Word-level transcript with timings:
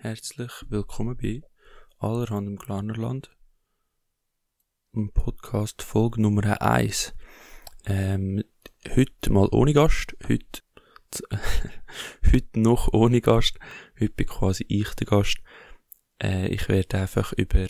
herzlich 0.00 0.52
willkommen 0.68 1.16
bei 1.16 1.42
Allerhand 1.98 2.46
im 2.46 2.56
Glarnerland. 2.56 3.36
Im 4.92 5.10
Podcast 5.12 5.82
Folge 5.82 6.22
Nummer 6.22 6.62
1. 6.62 7.14
Ähm, 7.84 8.44
heute 8.94 9.32
mal 9.32 9.48
ohne 9.50 9.72
Gast, 9.72 10.16
heute, 10.28 10.62
heute 12.32 12.60
noch 12.60 12.92
ohne 12.92 13.20
Gast, 13.20 13.58
heute 13.98 14.12
bin 14.12 14.26
quasi 14.28 14.64
ich 14.68 14.88
der 14.94 15.08
Gast. 15.08 15.38
Äh, 16.22 16.46
ich 16.46 16.68
werde 16.68 16.98
einfach 16.98 17.32
über 17.32 17.66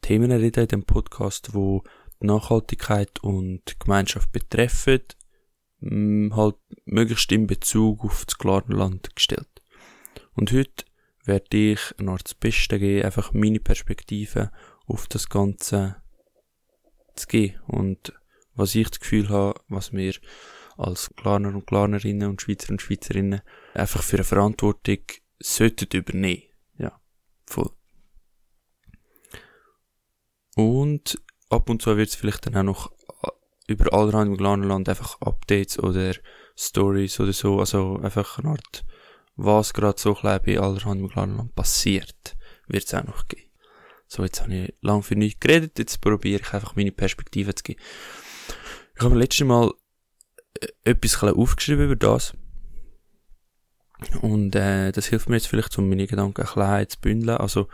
Themen 0.00 0.32
reden 0.32 0.62
in 0.62 0.68
dem 0.68 0.84
Podcast, 0.84 1.52
wo 1.52 1.82
die 2.22 2.26
Nachhaltigkeit 2.26 3.22
und 3.22 3.78
Gemeinschaft 3.78 4.32
betreffen, 4.32 5.02
halt 5.82 6.56
möglichst 6.86 7.30
in 7.32 7.46
Bezug 7.46 8.02
auf 8.02 8.24
das 8.24 8.38
Glarnerland 8.38 9.14
gestellt. 9.14 9.62
Und 10.32 10.52
heute 10.52 10.86
werde 11.26 11.56
ich 11.56 11.80
noch 11.98 12.18
das 12.18 12.34
Beste 12.34 12.78
geben, 12.78 13.04
einfach 13.04 13.32
meine 13.32 13.60
Perspektive 13.60 14.50
auf 14.86 15.06
das 15.08 15.28
Ganze 15.28 15.96
zu 17.14 17.26
geben. 17.26 17.60
Und 17.66 18.12
was 18.54 18.74
ich 18.74 18.88
das 18.88 19.00
Gefühl 19.00 19.28
habe, 19.28 19.60
was 19.68 19.92
wir 19.92 20.14
als 20.76 21.10
Klarner 21.16 21.48
und 21.48 21.66
Klarnerinnen 21.66 22.28
und 22.28 22.42
Schweizer 22.42 22.70
und 22.70 22.82
Schweizerinnen 22.82 23.40
einfach 23.74 24.02
für 24.02 24.16
eine 24.16 24.24
Verantwortung 24.24 24.98
sollten 25.38 25.96
übernehmen. 25.96 26.42
Ja, 26.78 27.00
voll. 27.46 27.70
Und 30.54 31.20
ab 31.50 31.68
und 31.68 31.82
zu 31.82 31.96
wird 31.96 32.08
es 32.08 32.14
vielleicht 32.14 32.46
dann 32.46 32.56
auch 32.56 32.62
noch 32.62 32.92
über 33.68 33.92
allerhand 33.92 34.30
im 34.30 34.36
Klarnerland 34.36 34.88
einfach 34.88 35.20
Updates 35.20 35.78
oder 35.78 36.14
Stories 36.56 37.20
oder 37.20 37.32
so, 37.32 37.58
also 37.58 37.98
einfach 37.98 38.38
eine 38.38 38.50
Art 38.50 38.84
was 39.36 39.74
gerade 39.74 40.00
so 40.00 40.14
klein 40.14 40.40
bei 40.44 40.58
allerhand 40.58 41.00
im 41.00 41.08
Klarland 41.08 41.54
passiert, 41.54 42.36
wird 42.66 42.84
es 42.84 42.94
auch 42.94 43.04
noch 43.04 43.28
geben. 43.28 43.50
So, 44.08 44.22
jetzt 44.22 44.40
habe 44.40 44.54
ich 44.54 44.74
lang 44.80 45.02
für 45.02 45.16
nichts 45.16 45.40
geredet, 45.40 45.78
jetzt 45.78 46.00
probiere 46.00 46.40
ich 46.40 46.52
einfach 46.52 46.76
meine 46.76 46.92
Perspektive 46.92 47.54
zu 47.54 47.64
geben. 47.64 47.80
Ich 48.94 49.02
habe 49.02 49.18
letztes 49.18 49.46
Mal 49.46 49.72
äh, 50.60 50.68
etwas 50.84 51.22
aufgeschrieben 51.22 51.86
über 51.86 51.96
das. 51.96 52.34
Und 54.20 54.54
äh, 54.54 54.92
das 54.92 55.06
hilft 55.06 55.28
mir 55.28 55.36
jetzt 55.36 55.48
vielleicht, 55.48 55.76
um 55.78 55.88
meine 55.88 56.06
Gedanken 56.06 56.42
ein 56.42 56.46
bisschen 56.46 56.88
zu 56.90 57.00
bündeln. 57.00 57.36
Also, 57.38 57.68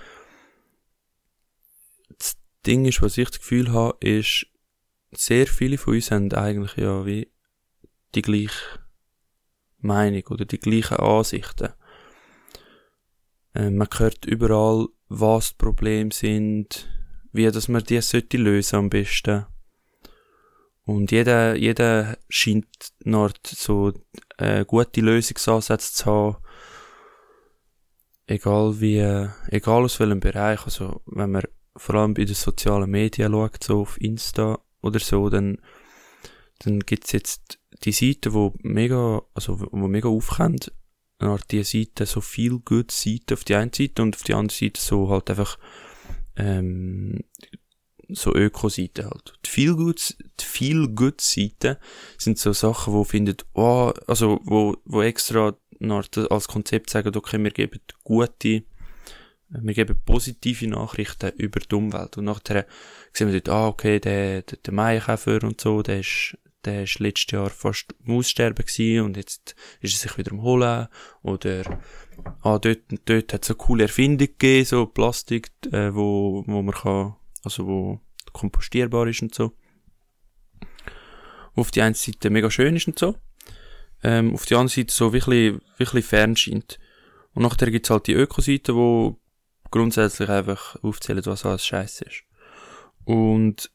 das 2.19 2.37
Ding 2.65 2.87
ist, 2.87 3.03
was 3.03 3.19
ich 3.19 3.29
das 3.29 3.41
Gefühl 3.41 3.73
habe, 3.73 3.97
ist, 4.01 4.47
sehr 5.15 5.47
viele 5.47 5.77
von 5.77 5.95
uns 5.95 6.11
haben 6.11 6.33
eigentlich 6.33 6.77
ja 6.77 7.05
wie 7.05 7.31
die 8.15 8.23
gleiche 8.23 8.82
Meinung 9.83 10.23
oder 10.29 10.45
die 10.45 10.59
gleichen 10.59 10.97
Ansichten. 10.97 11.73
Äh, 13.55 13.71
man 13.71 13.89
hört 13.97 14.25
überall, 14.25 14.89
was 15.09 15.51
die 15.51 15.57
Probleme 15.59 16.13
sind, 16.13 16.89
wie 17.33 17.51
dass 17.51 17.69
man 17.69 17.85
die 17.85 18.01
sollte 18.01 18.37
lösen 18.37 18.77
am 18.77 18.91
besten. 18.91 19.47
Und 20.85 21.13
jeder, 21.13 21.55
jeder 21.55 22.19
scheint 22.29 22.93
noch 23.05 23.33
so 23.47 23.93
äh, 24.39 24.65
gute 24.65 25.01
Lösungsansätze 25.01 25.95
zu 25.95 26.07
haben. 26.07 26.37
Egal 28.27 28.81
wie, 28.81 28.99
egal 29.49 29.85
aus 29.85 30.01
welchem 30.01 30.21
Bereich. 30.21 30.65
Also, 30.65 31.03
wenn 31.07 31.31
man 31.31 31.43
vor 31.77 31.95
allem 31.97 32.15
bei 32.15 32.25
den 32.25 32.35
sozialen 32.35 32.91
Medien 32.91 33.33
schaut, 33.33 33.63
so 33.63 33.83
auf 33.83 34.01
Insta 34.01 34.59
oder 34.81 34.99
so, 34.99 35.29
dann, 35.29 35.59
dann 36.61 36.81
gibt's 36.81 37.13
jetzt 37.13 37.59
die 37.85 37.93
Seite, 37.93 38.33
wo 38.33 38.55
mega, 38.63 39.23
also, 39.35 39.61
wo 39.71 39.89
mega 39.89 40.09
aufkommt, 40.09 40.73
die 41.51 41.63
Seite, 41.63 42.07
so 42.07 42.21
viel 42.21 42.59
gut 42.59 42.91
Seite 42.91 43.35
auf 43.35 43.45
die 43.45 43.55
eine 43.55 43.71
Seite 43.73 44.03
und 44.03 44.17
auf 44.17 44.23
die 44.23 44.35
andere 44.35 44.57
Seite 44.57 44.81
so 44.81 45.09
halt 45.09 45.31
einfach, 45.31 45.59
ähm, 46.37 47.21
so 48.09 48.35
Öko-Seiten 48.35 49.07
halt. 49.07 49.35
Die 49.45 49.51
viel 49.51 49.75
gut, 49.75 50.17
die 50.41 50.45
viel 50.45 50.89
gut 50.89 51.21
Seiten 51.21 51.77
sind 52.19 52.39
so 52.39 52.53
Sachen, 52.53 52.93
wo 52.93 53.05
findet, 53.05 53.47
oh, 53.55 53.93
also, 54.07 54.41
wo, 54.45 54.77
wo 54.85 55.03
extra 55.03 55.57
als 56.31 56.49
Konzept 56.49 56.91
sagen, 56.91 57.15
okay, 57.17 57.43
wir 57.43 57.51
geben 57.51 57.81
gute, 58.05 58.65
wir 59.49 59.75
geben 59.75 60.01
positive 60.05 60.67
Nachrichten 60.67 61.33
über 61.37 61.61
die 61.61 61.75
Umwelt. 61.75 62.17
Und 62.17 62.25
nachher 62.25 62.67
sehen 63.13 63.31
wir 63.31 63.41
dort, 63.41 63.55
ah, 63.55 63.69
okay, 63.69 64.01
der, 64.01 64.43
der, 64.43 64.59
der 64.59 64.73
Maikäfer 64.75 65.43
und 65.43 65.61
so, 65.61 65.83
der 65.83 66.01
ist, 66.01 66.39
der 66.65 66.83
war 66.83 66.89
letztes 66.99 67.31
Jahr 67.33 67.51
fast 67.51 67.95
im 68.05 68.17
Aussterben 68.17 68.65
und 69.01 69.17
jetzt 69.17 69.55
ist 69.81 69.95
er 69.95 70.09
sich 70.09 70.19
wieder 70.19 70.33
am 70.33 70.43
Holen. 70.43 70.89
Oder, 71.23 71.81
ah, 72.43 72.59
dort, 72.59 72.81
dort 73.05 73.33
hat 73.33 73.43
es 73.43 73.51
eine 73.51 73.57
coole 73.57 73.85
Erfindung 73.85 74.29
gegeben, 74.29 74.65
so 74.65 74.87
Plastik, 74.87 75.51
äh, 75.73 75.95
wo, 75.95 76.45
wo 76.47 76.63
man 76.63 76.75
kann, 76.75 77.17
also 77.45 77.67
wo 77.67 78.01
kompostierbar 78.33 79.07
ist 79.09 79.23
und 79.23 79.35
so. 79.35 79.53
Auf 81.55 81.71
die 81.71 81.83
einen 81.83 81.95
Seite 81.95 82.31
mega 82.31 82.51
schön 82.51 82.77
ist 82.77 82.87
und 82.87 82.99
so. 82.99 83.17
Ähm, 84.03 84.35
auf 84.35 84.47
die 84.47 84.55
andere 84.55 84.75
Seite 84.75 84.93
so 84.93 85.13
wirklich, 85.13 85.55
wirklich 85.77 86.05
fern 86.05 86.37
scheint. 86.37 86.79
Und 87.35 87.43
nachher 87.43 87.71
gibt's 87.71 87.91
halt 87.91 88.07
die 88.07 88.15
Ökoseite, 88.15 88.75
wo 88.75 89.21
grundsätzlich 89.71 90.29
einfach 90.29 90.77
aufzählen, 90.83 91.25
was 91.25 91.45
alles 91.45 91.67
scheiße 91.67 92.05
ist. 92.05 92.25
Und 93.05 93.71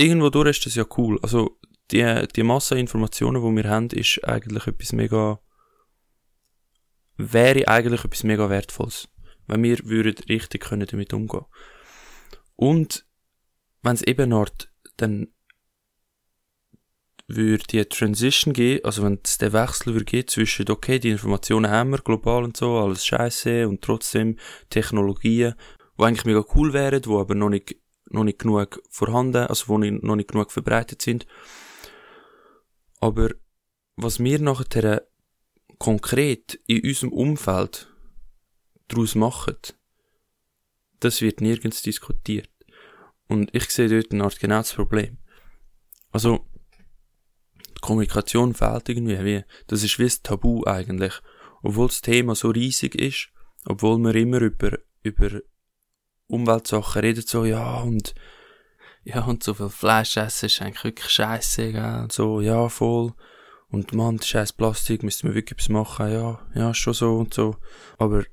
irgendwo 0.00 0.30
durch 0.30 0.58
ist 0.58 0.66
das 0.66 0.74
ja 0.74 0.84
cool. 0.96 1.18
Also, 1.22 1.58
die, 1.90 2.28
die 2.34 2.42
Masse 2.42 2.78
Informationen, 2.78 3.42
die 3.42 3.62
wir 3.62 3.70
haben, 3.70 3.88
ist 3.88 4.24
eigentlich 4.24 4.66
etwas 4.66 4.92
mega, 4.92 5.40
wäre 7.16 7.68
eigentlich 7.68 8.04
etwas 8.04 8.24
mega 8.24 8.48
Wertvolles. 8.48 9.08
Wenn 9.46 9.62
wir 9.62 9.78
würden 9.84 10.16
richtig 10.28 10.62
können 10.62 10.86
damit 10.86 11.12
umgehen. 11.12 11.44
Und, 12.56 13.04
wenn 13.82 13.94
es 13.94 14.02
eben 14.02 14.30
dort, 14.30 14.70
dann 14.96 15.28
würde 17.26 17.64
die 17.70 17.84
Transition 17.84 18.52
gehen, 18.52 18.84
also 18.84 19.02
wenn 19.02 19.20
es 19.24 19.38
der 19.38 19.52
Wechsel 19.52 19.94
würde 19.94 20.04
gehen 20.04 20.26
zwischen, 20.26 20.68
okay, 20.68 20.98
die 20.98 21.10
Informationen 21.10 21.70
haben 21.70 21.90
wir 21.90 21.98
global 21.98 22.44
und 22.44 22.56
so, 22.56 22.78
alles 22.78 23.06
scheiße 23.06 23.68
und 23.68 23.82
trotzdem 23.82 24.36
Technologien, 24.68 25.54
die 25.98 26.02
eigentlich 26.02 26.24
mega 26.24 26.44
cool 26.54 26.72
wären, 26.72 27.02
die 27.02 27.08
aber 27.10 27.34
noch 27.34 27.50
nicht 27.50 27.76
noch 28.10 28.24
nicht 28.24 28.38
genug 28.38 28.82
vorhanden, 28.90 29.46
also 29.46 29.68
wo 29.68 29.78
noch 29.78 30.16
nicht 30.16 30.30
genug 30.30 30.52
verbreitet 30.52 31.00
sind. 31.02 31.26
Aber 33.00 33.30
was 33.96 34.18
wir 34.18 34.38
nachher 34.40 35.06
konkret 35.78 36.60
in 36.66 36.82
unserem 36.84 37.12
Umfeld 37.12 37.88
daraus 38.88 39.14
machen, 39.14 39.56
das 41.00 41.22
wird 41.22 41.40
nirgends 41.40 41.82
diskutiert. 41.82 42.50
Und 43.26 43.54
ich 43.54 43.70
sehe 43.70 43.88
dort 43.88 44.12
eine 44.12 44.24
Art 44.24 44.38
genau 44.38 44.58
das 44.58 44.74
Problem. 44.74 45.18
Also, 46.10 46.46
die 47.56 47.80
Kommunikation 47.80 48.54
fehlt 48.54 48.88
irgendwie, 48.88 49.24
wie, 49.24 49.44
das 49.68 49.82
ist 49.82 49.98
wie 49.98 50.04
ein 50.04 50.22
Tabu 50.22 50.64
eigentlich. 50.66 51.14
Obwohl 51.62 51.86
das 51.86 52.00
Thema 52.00 52.34
so 52.34 52.50
riesig 52.50 52.94
ist, 52.94 53.30
obwohl 53.64 53.98
wir 53.98 54.14
immer 54.14 54.40
über, 54.40 54.78
über 55.02 55.40
Umweltsachen 56.30 57.02
redet, 57.02 57.28
so, 57.28 57.44
ja, 57.44 57.80
und, 57.80 58.14
ja, 59.04 59.24
und 59.24 59.42
so 59.42 59.54
viel 59.54 59.68
Fleisch 59.68 60.16
essen 60.16 60.46
ist 60.46 60.62
eigentlich 60.62 60.84
wirklich 60.84 61.10
scheiße, 61.10 61.72
gell, 61.72 62.00
und 62.02 62.12
so, 62.12 62.40
ja, 62.40 62.68
voll. 62.68 63.12
Und 63.68 63.92
man, 63.92 64.16
das 64.16 64.28
scheiß 64.28 64.52
Plastik, 64.54 65.02
müsste 65.02 65.26
man 65.26 65.34
wirklich 65.34 65.58
was 65.58 65.68
machen, 65.68 66.12
ja, 66.12 66.40
ja, 66.54 66.74
schon 66.74 66.94
so 66.94 67.16
und 67.16 67.34
so. 67.34 67.56
Aber, 67.98 68.24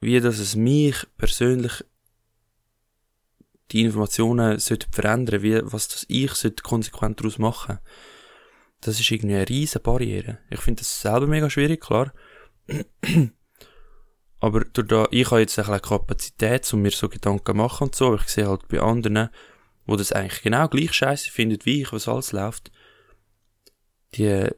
wie 0.00 0.20
dass 0.20 0.38
es 0.38 0.56
mich 0.56 1.06
persönlich 1.16 1.82
die 3.72 3.82
Informationen 3.82 4.58
sollte 4.58 4.86
verändern, 4.90 5.42
wie, 5.42 5.60
was 5.62 5.88
das 5.88 6.06
ich 6.08 6.32
sollte 6.32 6.62
konsequent 6.62 7.20
daraus 7.20 7.38
machen. 7.38 7.78
Das 8.80 9.00
ist 9.00 9.10
irgendwie 9.10 9.36
eine 9.36 9.48
riesen 9.48 9.82
Barriere. 9.82 10.38
Ich 10.50 10.60
finde 10.60 10.80
das 10.80 11.00
selber 11.00 11.26
mega 11.26 11.50
schwierig, 11.50 11.80
klar. 11.80 12.12
Aber 14.40 14.60
durch 14.60 14.86
da, 14.86 15.08
ich 15.10 15.30
habe 15.30 15.40
jetzt 15.40 15.58
ein 15.58 15.64
bisschen 15.64 15.82
Kapazität, 15.82 16.72
um 16.72 16.82
mir 16.82 16.90
so 16.90 17.08
Gedanken 17.08 17.56
machen 17.56 17.84
und 17.84 17.94
so. 17.94 18.14
Ich 18.16 18.28
sehe 18.28 18.48
halt 18.48 18.68
bei 18.68 18.80
anderen, 18.80 19.30
wo 19.86 19.96
das 19.96 20.12
eigentlich 20.12 20.42
genau 20.42 20.68
gleich 20.68 20.92
scheiße 20.92 21.30
findet 21.30 21.64
wie 21.64 21.82
ich, 21.82 21.92
was 21.92 22.08
alles 22.08 22.32
läuft. 22.32 22.70
Die, 24.14 24.48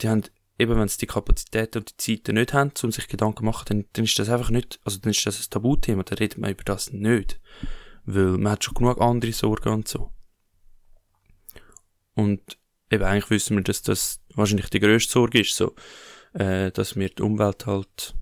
die 0.00 0.08
haben, 0.08 0.22
eben 0.58 0.78
wenn 0.78 0.88
sie 0.88 0.98
die 0.98 1.06
Kapazität 1.06 1.76
und 1.76 1.90
die 1.90 2.16
Zeit 2.22 2.34
nicht 2.34 2.52
haben, 2.54 2.72
um 2.82 2.92
sich 2.92 3.08
Gedanken 3.08 3.38
zu 3.38 3.44
machen, 3.44 3.64
dann, 3.68 3.84
dann 3.92 4.04
ist 4.04 4.18
das 4.18 4.30
einfach 4.30 4.50
nicht, 4.50 4.80
also 4.84 4.98
dann 4.98 5.10
ist 5.10 5.26
das 5.26 5.38
ein 5.38 5.50
Tabuthema, 5.50 6.02
dann 6.04 6.18
redet 6.18 6.38
man 6.38 6.50
über 6.50 6.64
das 6.64 6.92
nicht. 6.92 7.40
Weil 8.04 8.38
man 8.38 8.52
hat 8.52 8.64
schon 8.64 8.74
genug 8.74 9.00
andere 9.00 9.32
Sorgen 9.32 9.68
und 9.68 9.86
so. 9.88 10.12
Und 12.14 12.58
eben 12.90 13.04
eigentlich 13.04 13.30
wissen 13.30 13.56
wir, 13.56 13.62
dass 13.62 13.82
das 13.82 14.20
wahrscheinlich 14.34 14.70
die 14.70 14.80
grösste 14.80 15.12
Sorge 15.12 15.40
ist, 15.40 15.54
so 15.54 15.74
äh, 16.38 16.70
dass 16.70 16.94
wir 16.94 17.08
die 17.08 17.22
Umwelt 17.22 17.66
halt, 17.66 18.14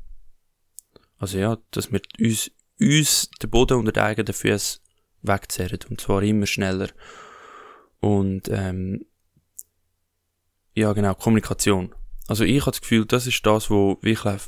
also 1.19 1.39
ja, 1.39 1.59
dass 1.71 1.93
wir 1.93 2.01
uns, 2.19 2.51
uns 2.81 3.31
den 3.43 3.51
Boden 3.51 3.79
unter 3.79 3.93
den 3.93 4.03
eigenen 4.03 4.33
Füßen 4.33 4.81
wegzehren 5.23 5.81
und 5.91 6.01
zwar 6.01 6.23
immer 6.23 6.47
schneller. 6.47 6.89
Und 8.01 8.49
ähm, 8.49 9.05
ja 10.75 10.93
genau, 10.93 11.15
Kommunikation. 11.15 11.95
Also 12.27 12.45
ich 12.45 12.61
habe 12.63 12.71
das 12.71 12.81
Gefühl, 12.81 13.05
das 13.05 13.27
ist 13.27 13.45
das, 13.45 13.71
wo 13.71 13.99
wirklich, 14.01 14.43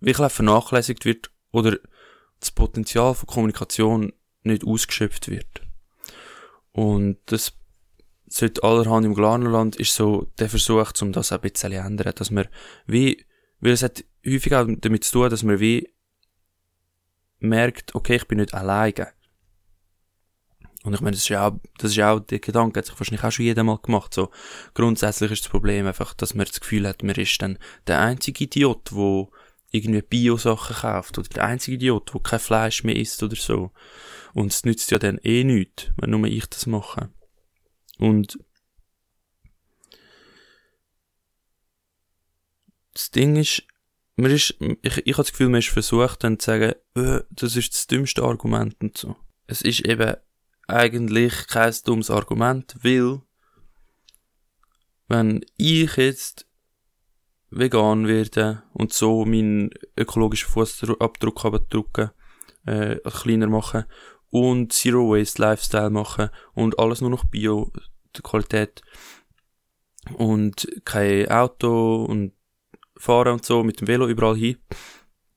wirklich 0.00 0.32
vernachlässigt 0.32 1.04
wird 1.04 1.30
oder 1.52 1.78
das 2.40 2.50
Potenzial 2.50 3.14
von 3.14 3.26
Kommunikation 3.26 4.12
nicht 4.42 4.64
ausgeschöpft 4.64 5.28
wird. 5.28 5.62
Und 6.72 7.18
das 7.26 7.54
sollte 8.28 8.62
allerhand 8.62 9.06
im 9.06 9.14
Glarnerland 9.14 9.76
ist 9.76 9.94
so 9.94 10.30
der 10.38 10.48
Versuch, 10.48 10.92
um 11.00 11.12
das 11.12 11.32
ein 11.32 11.40
bisschen 11.40 11.72
zu 11.72 11.78
ändern, 11.78 12.12
dass 12.14 12.30
man 12.30 12.48
wie, 12.86 13.24
weil 13.60 13.72
es 13.72 13.82
hat 13.82 14.04
häufig 14.26 14.54
auch 14.54 14.66
damit 14.68 15.04
zu 15.04 15.12
tun, 15.12 15.30
dass 15.30 15.42
man 15.42 15.60
wie 15.60 15.88
merkt, 17.38 17.94
okay, 17.94 18.16
ich 18.16 18.26
bin 18.26 18.38
nicht 18.38 18.54
alleine. 18.54 19.08
Und 20.82 20.94
ich 20.94 21.00
meine, 21.00 21.12
das 21.12 21.22
ist 21.22 21.28
ja 21.28 21.48
auch, 21.48 21.58
das 21.78 21.90
ist 21.90 21.96
ja 21.96 22.12
auch 22.12 22.20
der 22.20 22.38
Gedanke, 22.38 22.78
hat 22.78 22.86
sich 22.86 22.98
wahrscheinlich 22.98 23.24
auch 23.24 23.32
schon 23.32 23.44
jeder 23.44 23.64
mal 23.64 23.78
gemacht. 23.78 24.14
So, 24.14 24.30
grundsätzlich 24.72 25.32
ist 25.32 25.44
das 25.44 25.50
Problem 25.50 25.86
einfach, 25.86 26.14
dass 26.14 26.34
man 26.34 26.46
das 26.46 26.60
Gefühl 26.60 26.86
hat, 26.86 27.02
man 27.02 27.16
ist 27.16 27.42
dann 27.42 27.58
der 27.88 28.00
einzige 28.00 28.44
Idiot, 28.44 28.92
wo 28.92 29.32
irgendwie 29.72 30.02
Bio-Sachen 30.02 30.76
kauft, 30.76 31.18
oder 31.18 31.28
der 31.28 31.44
einzige 31.44 31.74
Idiot, 31.76 32.14
wo 32.14 32.20
kein 32.20 32.38
Fleisch 32.38 32.84
mehr 32.84 32.94
isst 32.94 33.20
oder 33.22 33.34
so. 33.34 33.72
Und 34.32 34.52
es 34.52 34.64
nützt 34.64 34.92
ja 34.92 34.98
dann 34.98 35.18
eh 35.18 35.42
nichts, 35.42 35.90
wenn 35.96 36.10
nur 36.10 36.24
ich 36.24 36.46
das 36.46 36.66
mache. 36.66 37.10
Und 37.98 38.38
das 42.92 43.10
Ding 43.10 43.36
ist, 43.36 43.62
man 44.16 44.30
ist, 44.30 44.56
ich, 44.82 45.06
ich 45.06 45.12
habe 45.14 45.22
das 45.22 45.32
Gefühl, 45.32 45.48
man 45.48 45.58
ist 45.58 45.68
versucht 45.68 46.24
dann 46.24 46.38
zu 46.38 46.46
sagen, 46.46 46.74
äh, 46.94 47.20
das 47.30 47.56
ist 47.56 47.74
das 47.74 47.86
dümmste 47.86 48.22
Argument 48.22 48.76
und 48.80 48.96
so. 48.96 49.16
Es 49.46 49.62
ist 49.62 49.80
eben 49.80 50.16
eigentlich 50.66 51.46
kein 51.46 51.74
dummes 51.84 52.10
Argument, 52.10 52.74
weil 52.82 53.20
wenn 55.08 55.44
ich 55.56 55.96
jetzt 55.96 56.46
vegan 57.50 58.08
werde 58.08 58.62
und 58.72 58.92
so 58.92 59.24
meinen 59.24 59.70
ökologischen 59.96 60.50
Fußabdruck 60.50 61.68
drücken, 61.70 62.10
äh, 62.66 62.96
kleiner 63.04 63.46
machen 63.46 63.84
und 64.30 64.72
Zero 64.72 65.10
Waste 65.10 65.40
Lifestyle 65.40 65.90
machen 65.90 66.30
und 66.54 66.78
alles 66.78 67.00
nur 67.00 67.10
noch 67.10 67.24
Bio 67.24 67.72
Qualität 68.22 68.82
und 70.14 70.66
kein 70.84 71.28
Auto 71.28 72.04
und 72.04 72.32
fahren 72.96 73.34
und 73.34 73.44
so 73.44 73.62
mit 73.62 73.80
dem 73.80 73.88
Velo 73.88 74.08
überall 74.08 74.36
hin. 74.36 74.56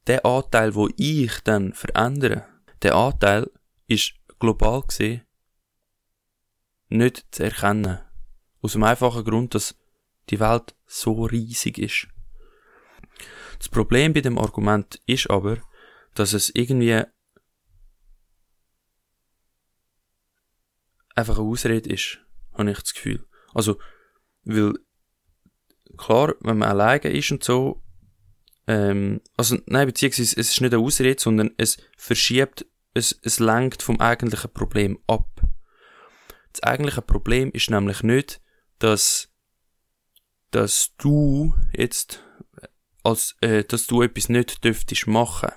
Der 0.08 0.26
Anteil, 0.26 0.76
wo 0.76 0.90
ich 0.96 1.40
dann 1.44 1.74
verändere, 1.74 2.46
der 2.82 2.96
Anteil 2.96 3.52
ist 3.88 4.14
global 4.40 4.84
gesehen 4.84 5.24
nicht 6.90 7.26
zu 7.32 7.44
erkennen. 7.44 8.00
Aus 8.62 8.74
dem 8.74 8.84
einfachen 8.84 9.24
Grund, 9.24 9.56
dass 9.56 9.76
die 10.30 10.40
Welt 10.40 10.76
so 10.86 11.24
riesig 11.24 11.78
ist. 11.78 12.08
Das 13.58 13.70
Problem 13.70 14.14
bei 14.14 14.22
dem 14.22 14.38
Argument 14.38 15.02
ist 15.06 15.30
aber, 15.30 15.58
dass 16.16 16.34
es 16.34 16.50
irgendwie 16.54 17.04
einfach 21.19 21.39
eine 21.39 21.48
Ausrede 21.48 21.89
ist, 21.89 22.19
habe 22.54 22.71
ich 22.71 22.80
das 22.80 22.94
Gefühl. 22.94 23.25
Also, 23.54 23.80
weil, 24.44 24.74
klar, 25.98 26.36
wenn 26.42 26.57
man 26.57 26.69
alleine 26.69 27.10
ist 27.12 27.31
und 27.31 27.44
so, 27.44 27.81
ähm, 28.68 29.21
also, 29.36 29.57
nein, 29.66 29.88
beziehungsweise, 29.88 30.39
es 30.39 30.51
ist 30.51 30.62
nicht 30.62 30.74
eine 30.74 30.83
Ausrede, 30.83 31.19
sondern 31.19 31.51
es 31.57 31.77
verschiebt, 31.98 32.66
es, 32.94 33.19
es 33.24 33.39
lenkt 33.39 33.81
vom 33.81 34.00
eigentlichen 34.00 34.51
Problem 34.51 35.00
ab. 35.07 35.27
Das 36.54 36.63
eigentliche 36.63 37.01
Problem 37.01 37.51
ist 37.51 37.69
nämlich 37.69 38.04
nicht, 38.04 38.42
dass, 38.80 39.30
dass 40.51 40.95
du 40.98 41.56
jetzt, 41.75 42.24
als, 43.04 43.36
äh, 43.42 43.63
dass 43.63 43.88
du 43.88 44.01
etwas 44.01 44.30
nicht 44.30 44.63
dürftest 44.63 45.07
machen, 45.07 45.51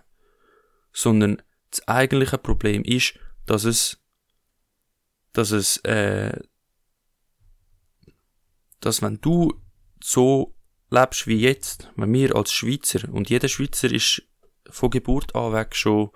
sondern 0.93 1.43
das 1.71 1.87
eigentliche 1.89 2.39
Problem 2.39 2.83
ist, 2.85 3.19
dass 3.47 3.65
es 3.65 4.02
dass 5.33 5.51
es, 5.51 5.79
äh, 5.79 6.39
dass 8.81 9.03
wenn 9.03 9.21
du 9.21 9.61
so 10.03 10.55
lebst 10.91 11.27
wie 11.27 11.41
jetzt, 11.41 11.91
wenn 11.97 12.13
wir 12.13 12.37
als 12.37 12.53
Schweizer, 12.53 13.09
und 13.13 13.31
jeder 13.31 13.49
Schweizer 13.49 13.91
ist 13.91 14.23
von 14.69 14.91
Geburt 14.91 15.35
an 15.35 15.53
weg 15.53 15.75
schon, 15.75 16.11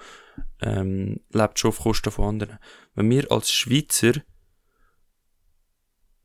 ähm, 0.60 1.20
lebt 1.30 1.58
schon 1.58 1.70
auf 1.70 1.80
Kosten 1.80 2.10
von 2.10 2.26
anderen. 2.26 2.58
Wenn 2.94 3.10
wir 3.10 3.30
als 3.30 3.52
Schweizer, 3.52 4.12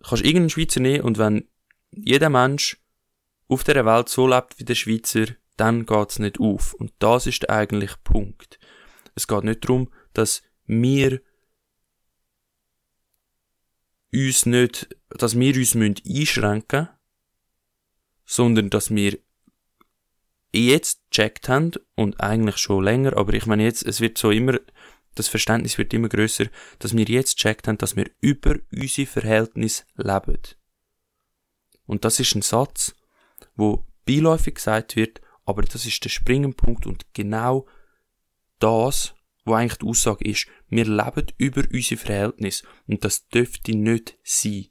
kannst 0.04 0.24
irgendeinen 0.24 0.50
Schweizer 0.50 0.80
nehmen 0.80 1.04
und 1.04 1.18
wenn 1.18 1.48
jeder 1.92 2.30
Mensch 2.30 2.82
auf 3.48 3.64
der 3.64 3.86
Welt 3.86 4.10
so 4.10 4.28
lebt 4.28 4.60
wie 4.60 4.66
der 4.66 4.76
Schweizer, 4.76 5.26
dann 5.58 5.86
geht's 5.86 6.20
nicht 6.20 6.40
auf. 6.40 6.74
Und 6.74 6.94
das 7.00 7.28
ist 7.28 7.44
der 7.44 7.52
eigentliche 7.52 7.98
Punkt. 8.04 8.60
Es 9.16 9.28
geht 9.28 9.44
nicht 9.44 9.64
darum, 9.64 9.92
dass 10.14 10.42
wir 10.66 11.22
uns 14.14 14.46
nicht, 14.46 14.96
dass 15.10 15.40
wir 15.40 15.56
uns 15.56 15.76
einschränken 15.76 16.82
müssen, 16.82 16.90
sondern 18.26 18.70
dass 18.70 18.94
wir 18.94 19.18
jetzt 20.54 21.02
gecheckt 21.10 21.50
haben 21.50 21.72
und 21.96 22.20
eigentlich 22.20 22.58
schon 22.58 22.84
länger, 22.84 23.16
aber 23.18 23.34
ich 23.34 23.46
meine 23.46 23.64
jetzt, 23.64 23.84
es 23.84 24.02
wird 24.02 24.18
so 24.18 24.32
immer, 24.32 24.60
das 25.16 25.28
Verständnis 25.28 25.78
wird 25.78 25.94
immer 25.94 26.10
größer, 26.10 26.46
dass 26.80 26.96
wir 26.96 27.06
jetzt 27.06 27.38
gecheckt 27.38 27.68
haben, 27.68 27.78
dass 27.78 27.96
wir 27.96 28.10
über 28.20 28.56
unsere 28.72 29.08
Verhältnisse 29.08 29.84
leben. 29.96 30.40
Und 31.86 32.06
das 32.06 32.20
ist 32.20 32.36
ein 32.36 32.42
Satz, 32.42 32.96
wo 33.56 33.86
beiläufig 34.06 34.56
gesagt 34.56 34.96
wird, 34.96 35.22
aber 35.46 35.64
das 35.64 35.86
ist 35.86 36.04
der 36.04 36.10
Springenpunkt 36.10 36.86
und 36.86 37.14
genau 37.14 37.66
das 38.60 39.14
wo 39.44 39.54
eigentlich 39.54 39.80
die 39.80 39.88
Aussage 39.88 40.26
ist, 40.26 40.48
wir 40.70 40.86
leben 40.86 41.28
über 41.38 41.64
unsere 41.72 42.00
Verhältnisse 42.00 42.66
und 42.88 43.04
das 43.04 43.28
dürfte 43.30 43.76
nicht 43.76 44.18
sein. 44.24 44.68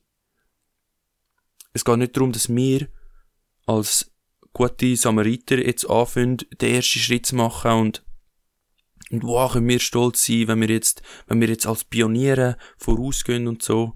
Es 1.73 1.85
geht 1.85 1.99
nicht 1.99 2.17
darum, 2.17 2.33
dass 2.33 2.49
wir 2.49 2.89
als 3.67 4.13
gute 4.53 4.97
Samariter 4.97 5.59
jetzt 5.59 5.89
anfangen, 5.89 6.39
den 6.61 6.75
ersten 6.75 6.99
Schritt 6.99 7.27
zu 7.27 7.37
machen 7.37 7.73
und 7.73 8.05
und 9.11 9.25
wow, 9.25 9.53
können 9.53 9.69
wir 9.69 9.81
stolz 9.81 10.25
sein, 10.25 10.47
wenn 10.47 10.61
wir 10.61 10.69
jetzt, 10.69 11.03
wenn 11.27 11.41
wir 11.41 11.49
jetzt 11.49 11.67
als 11.67 11.83
Pioniere 11.83 12.57
vorausgehen 12.79 13.49
und 13.49 13.61
so. 13.61 13.95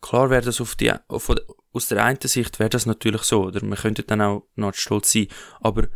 Klar 0.00 0.28
wäre 0.30 0.42
das 0.42 0.60
auf 0.60 0.74
die, 0.74 0.92
auf, 1.06 1.32
aus 1.72 1.86
der 1.86 2.04
einen 2.04 2.18
Sicht 2.20 2.58
wäre 2.58 2.68
das 2.68 2.84
natürlich 2.84 3.22
so, 3.22 3.44
oder 3.44 3.60
wir 3.60 3.76
könnten 3.76 4.04
dann 4.08 4.20
auch 4.20 4.48
noch 4.56 4.74
stolz 4.74 5.12
sein, 5.12 5.28
aber 5.60 5.86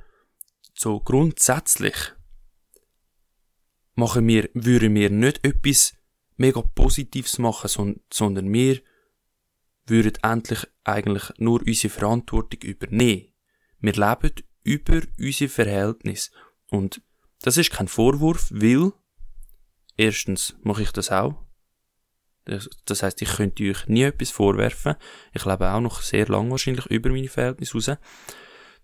so 0.79 1.01
grundsätzlich 1.01 1.97
machen 3.95 4.29
wir, 4.29 4.51
würden 4.53 4.95
wir 4.95 5.11
nicht 5.11 5.45
etwas 5.45 5.95
mega 6.37 6.61
Positives 6.61 7.39
machen, 7.39 8.01
sondern 8.13 8.53
wir 8.53 8.83
würden 9.87 10.13
endlich 10.23 10.67
eigentlich 10.85 11.33
nur 11.39 11.63
unsere 11.67 11.93
Verantwortung 11.93 12.61
übernehmen. 12.61 13.33
Wir 13.81 13.93
leben 13.93 14.33
über 14.65 15.01
unsere 15.19 15.49
Verhältnisse. 15.49 16.31
Und 16.71 17.01
das 17.41 17.57
ist 17.57 17.71
kein 17.71 17.89
Vorwurf, 17.89 18.51
weil 18.51 18.93
erstens 19.97 20.57
mache 20.63 20.83
ich 20.83 20.93
das 20.93 21.11
auch. 21.11 21.43
Das 22.85 23.03
heißt, 23.03 23.23
ich 23.23 23.37
könnte 23.37 23.69
euch 23.69 23.87
nie 23.87 24.03
etwas 24.03 24.31
vorwerfen. 24.31 24.97
Ich 25.33 25.45
lebe 25.45 25.71
auch 25.71 25.81
noch 25.81 26.03
sehr 26.03 26.29
lang 26.29 26.51
wahrscheinlich 26.51 26.87
über 26.87 27.11
meine 27.11 27.29
Verhältnisse 27.29 27.75
raus. 27.75 27.99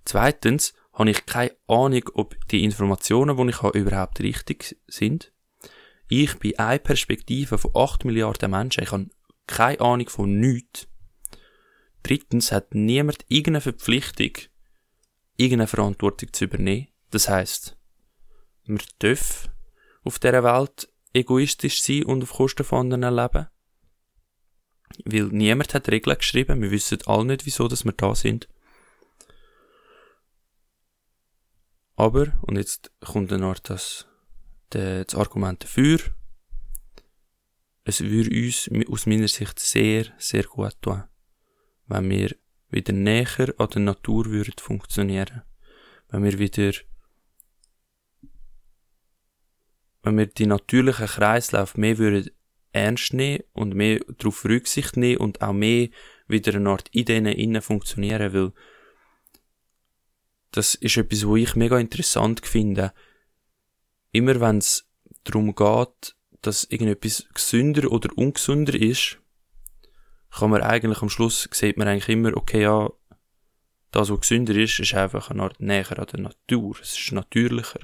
Zweitens 0.05 0.75
habe 0.93 1.11
ich 1.11 1.27
keine 1.27 1.57
Ahnung, 1.67 2.03
ob 2.15 2.37
die 2.49 2.65
Informationen, 2.65 3.37
die 3.37 3.51
ich 3.51 3.63
habe, 3.63 3.79
überhaupt 3.79 4.21
richtig 4.21 4.77
sind. 4.87 5.33
Ich 6.09 6.39
bin 6.39 6.59
eine 6.59 6.79
Perspektive 6.79 7.57
von 7.57 7.71
8 7.75 8.05
Milliarden 8.05 8.51
Menschen. 8.51 8.85
Ich 8.85 8.93
habe 8.93 9.09
keine 9.47 9.81
Ahnung 9.81 10.09
von 10.09 10.39
nichts. 10.39 10.87
Drittens 12.03 12.53
hat 12.53 12.75
niemand 12.75 13.25
irgendeine 13.29 13.61
Verpflichtung, 13.61 14.33
irgendeine 15.37 15.69
Verantwortung 15.69 16.33
zu 16.33 16.45
übernehmen. 16.45 16.89
Das 17.11 17.29
heißt, 17.29 17.77
wir 18.65 18.81
dürfen 19.01 19.51
auf 20.05 20.19
dieser 20.19 20.43
Welt 20.43 20.89
egoistisch 21.13 21.83
sein 21.83 22.05
und 22.05 22.23
auf 22.23 22.33
Kosten 22.33 22.65
von 22.65 22.93
anderen 22.93 23.15
leben. 23.15 23.49
Weil 25.05 25.25
niemand 25.29 25.75
hat 25.75 25.89
Regeln 25.89 26.19
geschrieben. 26.19 26.61
Wir 26.61 26.71
wissen 26.71 26.99
alle 27.07 27.25
nicht, 27.25 27.47
wieso 27.47 27.69
dass 27.69 27.85
wir 27.85 27.93
da 27.93 28.15
sind. 28.15 28.49
Aber, 31.97 32.33
und 32.43 32.57
jetzt 32.57 32.91
kommt 33.01 33.31
dann 33.31 33.41
noch 33.41 33.59
das, 33.59 34.07
das 34.71 35.15
Argument 35.15 35.63
dafür, 35.63 35.99
es 37.85 38.01
würde 38.01 38.31
uns 38.31 38.71
aus 38.89 39.07
meiner 39.07 39.29
Sicht 39.29 39.59
sehr, 39.59 40.07
sehr 40.19 40.45
gut 40.45 40.77
tun, 40.81 41.05
wenn 41.87 42.09
wir 42.11 42.35
wieder 42.71 42.93
näher 42.93 43.55
an 43.59 43.69
der 43.69 43.83
Natur 43.83 44.27
würden 44.27 44.55
funktionieren. 44.59 45.43
Wenn 46.09 46.25
wir 46.25 46.39
wieder, 46.39 46.73
wenn 50.03 50.19
wir 50.19 50.27
die 50.27 50.47
natürlichen 50.47 51.07
Kreislauf 51.07 51.77
mehr 51.77 51.99
würden 51.99 52.31
ernst 52.73 53.13
nehmen 53.13 53.45
und 53.53 53.75
mehr 53.75 54.01
darauf 54.19 54.45
Rücksicht 54.45 54.97
nehmen 54.97 55.21
und 55.21 55.43
auch 55.43 55.53
mehr 55.53 55.89
wieder 56.27 56.55
eine 56.55 56.71
Art 56.71 56.89
in 56.93 57.05
denen 57.05 57.35
innen 57.35 57.63
funktionieren, 57.63 58.33
weil 58.33 58.53
das 60.53 60.75
ist 60.75 60.97
etwas, 60.97 61.27
wo 61.27 61.37
ich 61.37 61.57
mega 61.57 61.79
interessant 61.79 62.47
finde. 62.47 62.93
Immer 64.13 64.41
wenn 64.41 64.59
es 64.59 64.87
darum 65.25 65.55
geht, 65.55 66.15
dass 66.43 66.65
irgendetwas 66.65 67.27
gesünder 67.33 67.91
oder 67.91 68.11
ungesünder 68.17 68.75
ist, 68.75 69.19
kann 70.31 70.51
man 70.51 70.63
eigentlich 70.63 71.03
am 71.03 71.09
Schluss, 71.09 71.49
sieht 71.53 71.77
man 71.77 71.89
eigentlich 71.89 72.09
immer, 72.09 72.37
okay, 72.37 72.63
ja, 72.63 72.91
das, 73.91 74.11
was 74.11 74.21
gesünder 74.21 74.55
ist, 74.57 74.79
ist 74.79 74.95
einfach 74.95 75.31
eine 75.31 75.43
Art 75.43 75.61
näher 75.61 75.99
an 75.99 76.07
der 76.07 76.21
Natur. 76.21 76.77
Es 76.81 76.99
ist 76.99 77.13
natürlicher. 77.13 77.81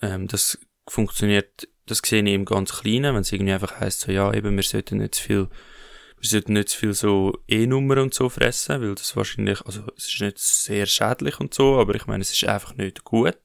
Ähm, 0.00 0.28
das 0.28 0.58
funktioniert, 0.88 1.68
das 1.86 1.98
sehe 1.98 2.22
ich 2.22 2.32
im 2.32 2.44
ganz 2.44 2.80
Kleinen, 2.80 3.14
wenn 3.14 3.22
es 3.22 3.32
irgendwie 3.32 3.52
einfach 3.52 3.80
heisst, 3.80 4.00
so, 4.00 4.12
ja, 4.12 4.32
eben, 4.32 4.54
wir 4.54 4.62
sollten 4.62 4.98
nicht 4.98 5.16
zu 5.16 5.22
viel, 5.22 5.48
wir 6.18 6.28
sollten 6.28 6.54
nicht 6.54 6.70
zu 6.70 6.78
viel 6.78 6.94
so 6.94 7.38
E-Nummer 7.46 8.02
und 8.02 8.14
so 8.14 8.28
fressen, 8.28 8.80
weil 8.80 8.94
das 8.94 9.16
wahrscheinlich, 9.16 9.60
also, 9.62 9.82
es 9.96 10.06
ist 10.06 10.20
nicht 10.20 10.38
sehr 10.38 10.86
schädlich 10.86 11.40
und 11.40 11.54
so, 11.54 11.78
aber 11.78 11.94
ich 11.94 12.06
meine, 12.06 12.22
es 12.22 12.32
ist 12.32 12.44
einfach 12.44 12.74
nicht 12.74 13.04
gut. 13.04 13.38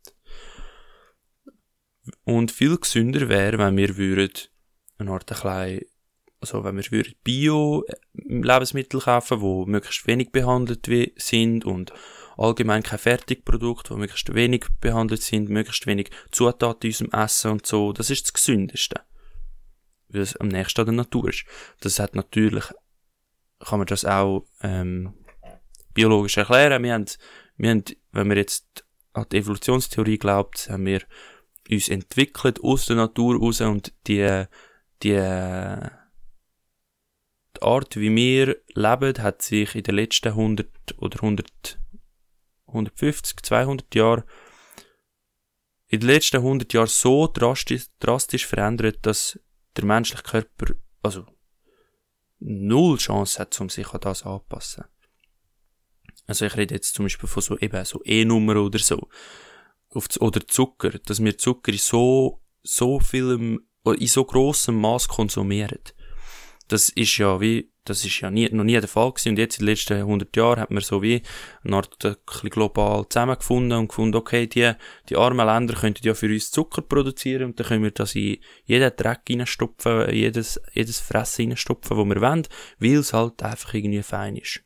Und 2.24 2.52
viel 2.52 2.78
gesünder 2.78 3.30
wäre, 3.30 3.58
wenn 3.58 3.78
wir 3.78 3.98
würden, 3.98 4.32
eine 4.98 5.12
Art 5.12 5.32
ein 5.32 5.38
klein, 5.38 5.82
also 6.40 6.64
wenn 6.64 6.78
wir 6.78 6.92
würden 6.92 7.14
Bio-Lebensmittel 7.24 9.02
kaufen, 9.02 9.40
die 9.40 9.70
möglichst 9.72 10.08
wenig 10.08 10.32
behandelt 10.32 10.88
sind 11.18 11.66
und 11.66 11.94
allgemein 12.38 12.82
kein 12.82 12.98
Fertigprodukt, 13.00 13.90
die 13.90 13.96
möglichst 13.96 14.34
wenig 14.34 14.66
behandelt 14.80 15.22
sind, 15.22 15.50
möglichst 15.50 15.86
wenig 15.86 16.10
Zutaten 16.32 16.90
in 16.90 16.94
unserem 16.94 17.12
Essen 17.22 17.52
und 17.52 17.68
so, 17.68 17.94
das 17.94 18.10
ist 18.10 18.26
das 18.26 18.34
Gesündeste. 18.34 19.02
Weil 20.12 20.22
es 20.22 20.36
am 20.38 20.48
nächsten 20.48 20.82
an 20.82 20.88
der 20.88 20.96
Natur 20.96 21.30
ist. 21.30 21.46
Das 21.80 22.00
hat 22.00 22.16
natürlich, 22.16 22.66
kann 23.60 23.80
man 23.80 23.88
das 23.88 24.06
auch 24.06 24.46
ähm, 24.62 25.14
biologisch 25.94 26.38
erklären. 26.38 26.84
Wir 26.84 26.94
haben, 26.94 27.06
wir 27.58 27.70
haben, 27.70 27.84
wenn 28.12 28.28
man 28.28 28.38
jetzt 28.38 28.86
an 29.14 29.26
die 29.32 29.38
Evolutionstheorie 29.38 30.18
glaubt, 30.18 30.70
haben 30.70 30.86
wir 30.86 31.02
uns 31.70 31.90
entwickelt 31.90 32.64
aus 32.64 32.86
der 32.86 32.96
Natur 32.98 33.40
raus 33.40 33.62
und 33.62 33.94
die, 34.08 34.46
die, 35.04 35.18
die 37.56 37.62
Art, 37.62 37.96
wie 37.96 38.16
wir 38.16 38.58
leben, 38.74 39.24
hat 39.24 39.42
sich 39.42 39.76
in 39.76 39.84
den 39.84 39.96
letzten 39.96 40.30
100 40.30 40.68
oder 40.98 41.18
100 41.22 41.80
150, 42.72 43.44
200 43.44 43.96
Jahren 43.96 44.24
in 45.88 46.00
den 46.00 46.08
letzten 46.08 46.38
100 46.38 46.72
Jahren 46.74 46.88
so 46.88 47.28
drastisch, 47.28 47.88
drastisch 48.00 48.48
verändert, 48.48 49.00
dass 49.02 49.40
der 49.78 49.86
menschliche 49.86 50.24
Körper, 50.24 50.74
also, 51.02 51.26
null 52.40 52.98
Chance 52.98 53.40
hat, 53.40 53.60
um 53.62 53.70
sich 53.70 53.88
an 53.94 54.02
das 54.02 54.24
anzupassen. 54.24 54.86
Also 56.28 56.46
ich 56.46 56.56
rede 56.56 56.76
jetzt 56.76 56.96
zum 56.96 57.06
Beispiel 57.06 57.30
von 57.30 57.42
so 57.42 57.58
eben 57.58 57.84
so 57.86 58.02
E-Nummer 58.04 58.56
oder 58.58 58.80
so. 58.80 59.10
oder 59.94 60.48
Zucker, 60.48 60.92
dass 60.92 61.24
wir 61.24 61.38
Zucker 61.38 61.72
in 61.72 61.78
so, 61.78 62.42
so 62.64 63.00
vielem, 63.00 63.68
in 63.86 64.08
so 64.08 64.26
grossem 64.26 64.80
Maß 64.80 65.08
konsumieren. 65.08 65.82
Das 66.68 66.90
ist 66.90 67.18
ja 67.18 67.42
wie 67.42 67.71
das 67.86 68.06
ist 68.06 68.20
ja 68.20 68.30
nie, 68.30 68.48
noch 68.50 68.64
nie 68.64 68.80
der 68.80 68.88
Fall 68.88 69.12
gewesen. 69.12 69.30
Und 69.30 69.40
jetzt 69.40 69.60
in 69.60 69.66
den 69.66 69.72
letzten 69.74 69.94
100 69.94 70.36
Jahren 70.36 70.60
hat 70.60 70.72
man 70.72 70.84
so 70.84 71.02
wie 71.02 71.24
eine 71.64 71.78
Art 71.78 72.06
ein 72.06 72.50
global 72.50 73.08
zusammengefunden 73.10 73.78
und 73.78 73.88
gefunden, 73.88 74.18
okay, 74.18 74.46
die, 74.46 74.74
die 75.10 75.18
armen 75.18 75.46
Länder 75.46 75.74
könnten 75.74 76.06
ja 76.06 76.14
für 76.14 76.28
uns 76.28 76.52
Zucker 76.52 76.84
produzieren 76.84 77.46
und 77.46 77.60
dann 77.60 77.68
können 77.68 77.84
wir 77.84 77.92
das 77.92 78.14
in 78.14 78.38
jeden 78.66 78.96
Dreck 78.96 79.22
reinstopfen, 79.30 80.14
jedes, 80.14 80.62
jedes 80.74 81.00
Fressen 81.00 81.50
reinstopfen, 81.50 81.98
wo 81.98 82.06
wir 82.06 82.22
wollen, 82.22 82.48
weil 82.78 82.98
es 82.98 83.14
halt 83.14 83.42
einfach 83.42 83.74
irgendwie 83.74 84.04
fein 84.04 84.36
ist. 84.36 84.64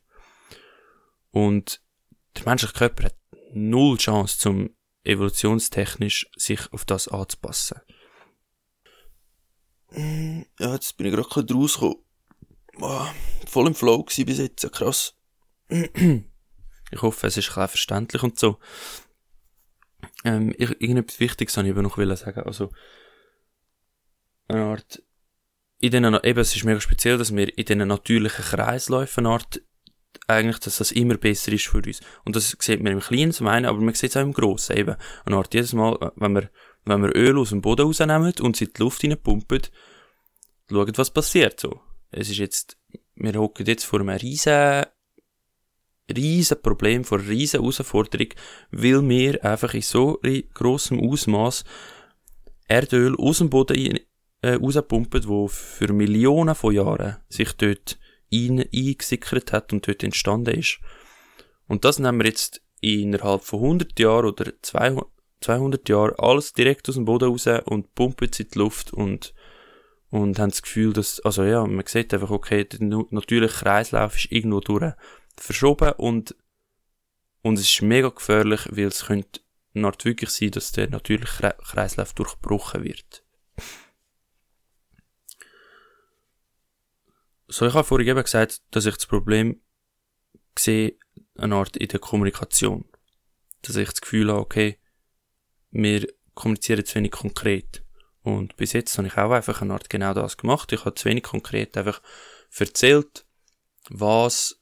Und 1.30 1.80
der 2.36 2.44
menschliche 2.44 2.74
Körper 2.74 3.04
hat 3.04 3.16
null 3.54 3.96
Chance, 3.96 4.38
zum 4.38 4.70
evolutionstechnisch 5.04 6.26
sich 6.36 6.70
auf 6.72 6.84
das 6.84 7.08
anzupassen. 7.08 7.80
Ja, 10.58 10.74
jetzt 10.74 10.98
bin 10.98 11.06
ich 11.06 11.14
gerade 11.14 11.54
rausgekommen 11.54 12.05
oh, 12.80 13.06
voll 13.46 13.66
im 13.66 13.74
Flow 13.74 14.02
gewesen 14.02 14.26
bis 14.26 14.38
jetzt, 14.38 14.72
krass. 14.72 15.14
ich 15.68 17.02
hoffe, 17.02 17.26
es 17.26 17.36
ist 17.36 17.50
klar 17.50 17.68
verständlich 17.68 18.22
und 18.22 18.38
so. 18.38 18.58
Ähm, 20.24 20.52
irgendetwas 20.52 21.20
Wichtiges 21.20 21.56
wollte 21.56 21.68
ich 21.68 21.74
aber 21.74 21.82
noch 21.82 22.16
sagen. 22.16 22.42
Also, 22.42 22.70
eine 24.48 24.64
Art, 24.64 25.02
in 25.78 25.90
den, 25.90 26.04
eben, 26.04 26.38
es 26.38 26.54
ist 26.54 26.64
mega 26.64 26.80
speziell, 26.80 27.18
dass 27.18 27.34
wir 27.34 27.56
in 27.56 27.64
diesen 27.64 27.88
natürlichen 27.88 28.44
Kreisläufen 28.44 29.26
eine 29.26 29.34
Art, 29.34 29.60
eigentlich, 30.28 30.60
dass 30.60 30.78
das 30.78 30.92
immer 30.92 31.16
besser 31.16 31.52
ist 31.52 31.66
für 31.66 31.78
uns. 31.78 32.00
Und 32.24 32.36
das 32.36 32.56
sieht 32.58 32.82
man 32.82 32.92
im 32.92 33.00
Kleinen 33.00 33.32
zum 33.32 33.46
einen, 33.48 33.66
aber 33.66 33.80
man 33.80 33.94
sieht 33.94 34.10
es 34.10 34.16
auch 34.16 34.22
im 34.22 34.32
Grossen 34.32 34.76
eben. 34.76 34.96
Eine 35.24 35.36
Art, 35.36 35.54
jedes 35.54 35.72
Mal, 35.72 36.12
wenn 36.16 36.32
wir, 36.32 36.50
wenn 36.84 37.02
wir 37.02 37.14
Öl 37.14 37.38
aus 37.38 37.50
dem 37.50 37.60
Boden 37.60 37.86
rausnehmen 37.86 38.32
und 38.40 38.56
sie 38.56 38.64
in 38.64 38.72
die 38.74 38.82
Luft 38.82 39.04
reinpumpen, 39.04 39.62
schauen, 40.70 40.92
was 40.96 41.10
passiert 41.10 41.60
so 41.60 41.80
es 42.10 42.30
ist 42.30 42.38
jetzt, 42.38 42.78
wir 43.14 43.34
hocken 43.34 43.66
jetzt 43.66 43.84
vor 43.84 44.00
einem 44.00 44.10
riesen, 44.10 44.84
riesen 46.14 46.62
Problem, 46.62 47.04
vor 47.04 47.18
einer 47.18 47.28
riesen 47.28 47.60
Herausforderung, 47.60 48.28
weil 48.70 49.08
wir 49.08 49.44
einfach 49.44 49.74
in 49.74 49.82
so 49.82 50.20
grossem 50.54 51.00
Ausmaß 51.00 51.64
Erdöl 52.68 53.16
aus 53.16 53.38
dem 53.38 53.50
Boden 53.50 53.98
äh, 54.42 54.54
rauspumpen, 54.54 55.26
wo 55.26 55.48
für 55.48 55.92
Millionen 55.92 56.54
von 56.54 56.74
Jahren 56.74 57.16
sich 57.28 57.52
dort 57.52 57.98
ein, 58.32 58.64
eingesickert 58.72 59.52
hat 59.52 59.72
und 59.72 59.86
dort 59.86 60.02
entstanden 60.02 60.58
ist. 60.58 60.80
Und 61.68 61.84
das 61.84 61.98
nehmen 61.98 62.18
wir 62.18 62.26
jetzt 62.26 62.62
innerhalb 62.80 63.42
von 63.42 63.60
100 63.60 63.98
Jahren 63.98 64.26
oder 64.26 64.52
200 65.40 65.88
Jahren 65.88 66.14
alles 66.18 66.52
direkt 66.52 66.88
aus 66.88 66.96
dem 66.96 67.04
Boden 67.04 67.28
raus 67.28 67.46
und 67.64 67.94
pumpen 67.94 68.28
es 68.30 68.40
in 68.40 68.48
die 68.52 68.58
Luft 68.58 68.92
und 68.92 69.34
und 70.10 70.38
haben 70.38 70.50
das 70.50 70.62
Gefühl, 70.62 70.92
dass, 70.92 71.20
also 71.20 71.44
ja, 71.44 71.66
man 71.66 71.86
sieht 71.86 72.14
einfach, 72.14 72.30
okay, 72.30 72.64
der 72.64 72.80
natürliche 73.10 73.54
Kreislauf 73.54 74.16
ist 74.16 74.32
irgendwo 74.32 74.60
durch 74.60 74.94
verschoben 75.36 75.92
und, 75.92 76.34
und 77.42 77.58
es 77.58 77.70
ist 77.70 77.82
mega 77.82 78.08
gefährlich, 78.08 78.66
weil 78.70 78.86
es 78.86 79.06
könnte 79.06 79.40
Art 79.84 80.04
wirklich 80.04 80.30
sein, 80.30 80.50
dass 80.52 80.72
der 80.72 80.88
natürliche 80.88 81.54
Kreislauf 81.62 82.14
durchbrochen 82.14 82.84
wird. 82.84 83.22
So, 87.48 87.66
ich 87.66 87.74
habe 87.74 87.84
vorhin 87.84 88.08
eben 88.08 88.22
gesagt, 88.22 88.62
dass 88.70 88.86
ich 88.86 88.94
das 88.94 89.06
Problem 89.06 89.60
sehe, 90.58 90.96
eine 91.36 91.54
Art 91.54 91.76
in 91.76 91.88
der 91.88 92.00
Kommunikation. 92.00 92.88
Dass 93.62 93.76
ich 93.76 93.88
das 93.88 94.00
Gefühl 94.00 94.30
habe, 94.30 94.40
okay, 94.40 94.78
wir 95.70 96.06
kommunizieren 96.34 96.84
zu 96.84 96.96
wenig 96.96 97.12
konkret. 97.12 97.85
Und 98.26 98.56
bis 98.56 98.72
jetzt 98.72 98.98
habe 98.98 99.06
ich 99.06 99.16
auch 99.16 99.30
einfach 99.30 99.62
eine 99.62 99.72
Art 99.72 99.88
genau 99.88 100.12
das 100.12 100.36
gemacht. 100.36 100.72
Ich 100.72 100.84
habe 100.84 100.96
zu 100.96 101.08
wenig 101.08 101.22
konkret 101.22 101.76
einfach 101.76 102.02
erzählt, 102.58 103.24
was, 103.88 104.60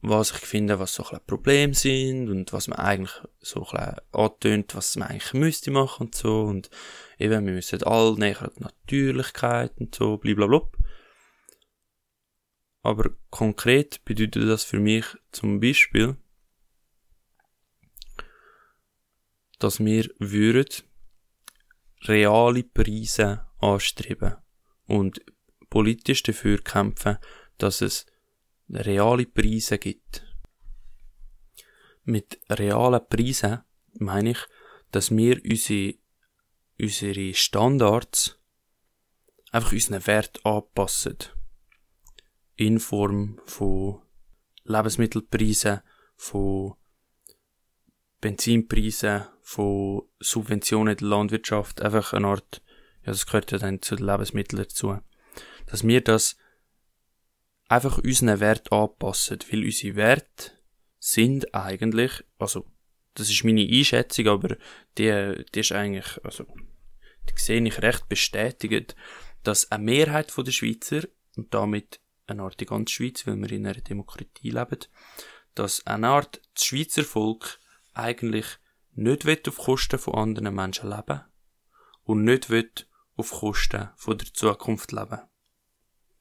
was 0.00 0.30
ich 0.30 0.38
finde, 0.38 0.78
was 0.78 0.94
so 0.94 1.04
ein 1.04 1.20
Probleme 1.26 1.74
sind 1.74 2.30
und 2.30 2.54
was 2.54 2.68
man 2.68 2.78
eigentlich 2.78 3.12
so 3.40 3.66
ein 3.72 3.96
antönt, 4.10 4.74
was 4.74 4.96
man 4.96 5.08
eigentlich 5.08 5.34
müsste 5.34 5.70
machen 5.70 6.06
und 6.06 6.14
so. 6.14 6.44
Und 6.44 6.70
eben, 7.18 7.44
wir 7.44 7.52
müssen 7.52 7.82
alle 7.82 8.18
näher 8.18 8.40
an 8.40 8.52
die 8.56 8.62
Natürlichkeit 8.62 9.72
und 9.76 9.94
so, 9.94 10.16
blablabla. 10.16 10.62
Aber 12.80 13.10
konkret 13.28 14.02
bedeutet 14.06 14.48
das 14.48 14.64
für 14.64 14.80
mich 14.80 15.04
zum 15.30 15.60
Beispiel, 15.60 16.16
dass 19.58 19.78
wir 19.78 20.08
würden 20.18 20.86
reale 22.02 22.62
Preise 22.64 23.46
anstreben 23.58 24.36
und 24.86 25.20
politisch 25.70 26.22
dafür 26.22 26.58
kämpfen, 26.58 27.18
dass 27.58 27.80
es 27.80 28.06
reale 28.68 29.26
Preise 29.26 29.78
gibt. 29.78 30.24
Mit 32.04 32.38
realen 32.48 33.00
Preisen 33.08 33.62
meine 33.98 34.30
ich, 34.30 34.38
dass 34.92 35.10
wir 35.10 35.40
unsere, 35.44 35.94
unsere 36.80 37.34
Standards 37.34 38.38
einfach 39.50 39.72
unseren 39.72 40.06
Wert 40.06 40.44
anpassen. 40.44 41.16
In 42.56 42.78
Form 42.78 43.40
von 43.44 44.02
Lebensmittelpreisen, 44.64 45.80
von 46.16 46.74
Benzinpreisen, 48.20 49.24
von 49.46 50.02
Subventionen 50.18 50.94
in 50.94 50.96
der 50.96 51.06
Landwirtschaft, 51.06 51.80
einfach 51.80 52.12
eine 52.12 52.26
Art, 52.26 52.62
ja, 53.04 53.12
das 53.12 53.26
gehört 53.26 53.52
ja 53.52 53.58
dann 53.58 53.80
zu 53.80 53.94
den 53.94 54.06
Lebensmitteln 54.06 54.60
dazu, 54.60 54.98
dass 55.66 55.86
wir 55.86 56.00
das 56.00 56.36
einfach 57.68 57.98
unseren 57.98 58.40
Wert 58.40 58.72
anpassen, 58.72 59.38
weil 59.48 59.64
unsere 59.64 59.94
Werte 59.94 60.50
sind 60.98 61.54
eigentlich, 61.54 62.24
also, 62.38 62.66
das 63.14 63.30
ist 63.30 63.44
meine 63.44 63.62
Einschätzung, 63.62 64.26
aber 64.26 64.56
die, 64.98 65.44
die 65.54 65.60
ist 65.60 65.70
eigentlich, 65.70 66.24
also, 66.24 66.44
die 67.30 67.40
sehe 67.40 67.64
ich 67.64 67.80
recht 67.82 68.08
bestätigt, 68.08 68.96
dass 69.44 69.70
eine 69.70 69.84
Mehrheit 69.84 70.36
der 70.36 70.50
Schweizer 70.50 71.02
und 71.36 71.54
damit 71.54 72.00
eine 72.26 72.42
Art 72.42 72.58
die 72.58 72.66
ganze 72.66 72.94
Schweiz, 72.94 73.24
weil 73.28 73.36
wir 73.36 73.52
in 73.52 73.64
einer 73.64 73.80
Demokratie 73.80 74.50
leben, 74.50 74.80
dass 75.54 75.86
eine 75.86 76.08
Art 76.08 76.40
das 76.54 76.64
Schweizer 76.64 77.04
Volk 77.04 77.60
eigentlich 77.94 78.58
nicht 78.96 79.48
auf 79.48 79.58
Kosten 79.58 79.98
von 79.98 80.14
anderen 80.14 80.54
Menschen 80.54 80.90
leben 80.90 81.20
und 82.04 82.24
nicht 82.24 82.50
auf 83.16 83.30
Kosten 83.30 83.90
von 83.96 84.18
der 84.18 84.32
Zukunft 84.32 84.92
leben. 84.92 85.20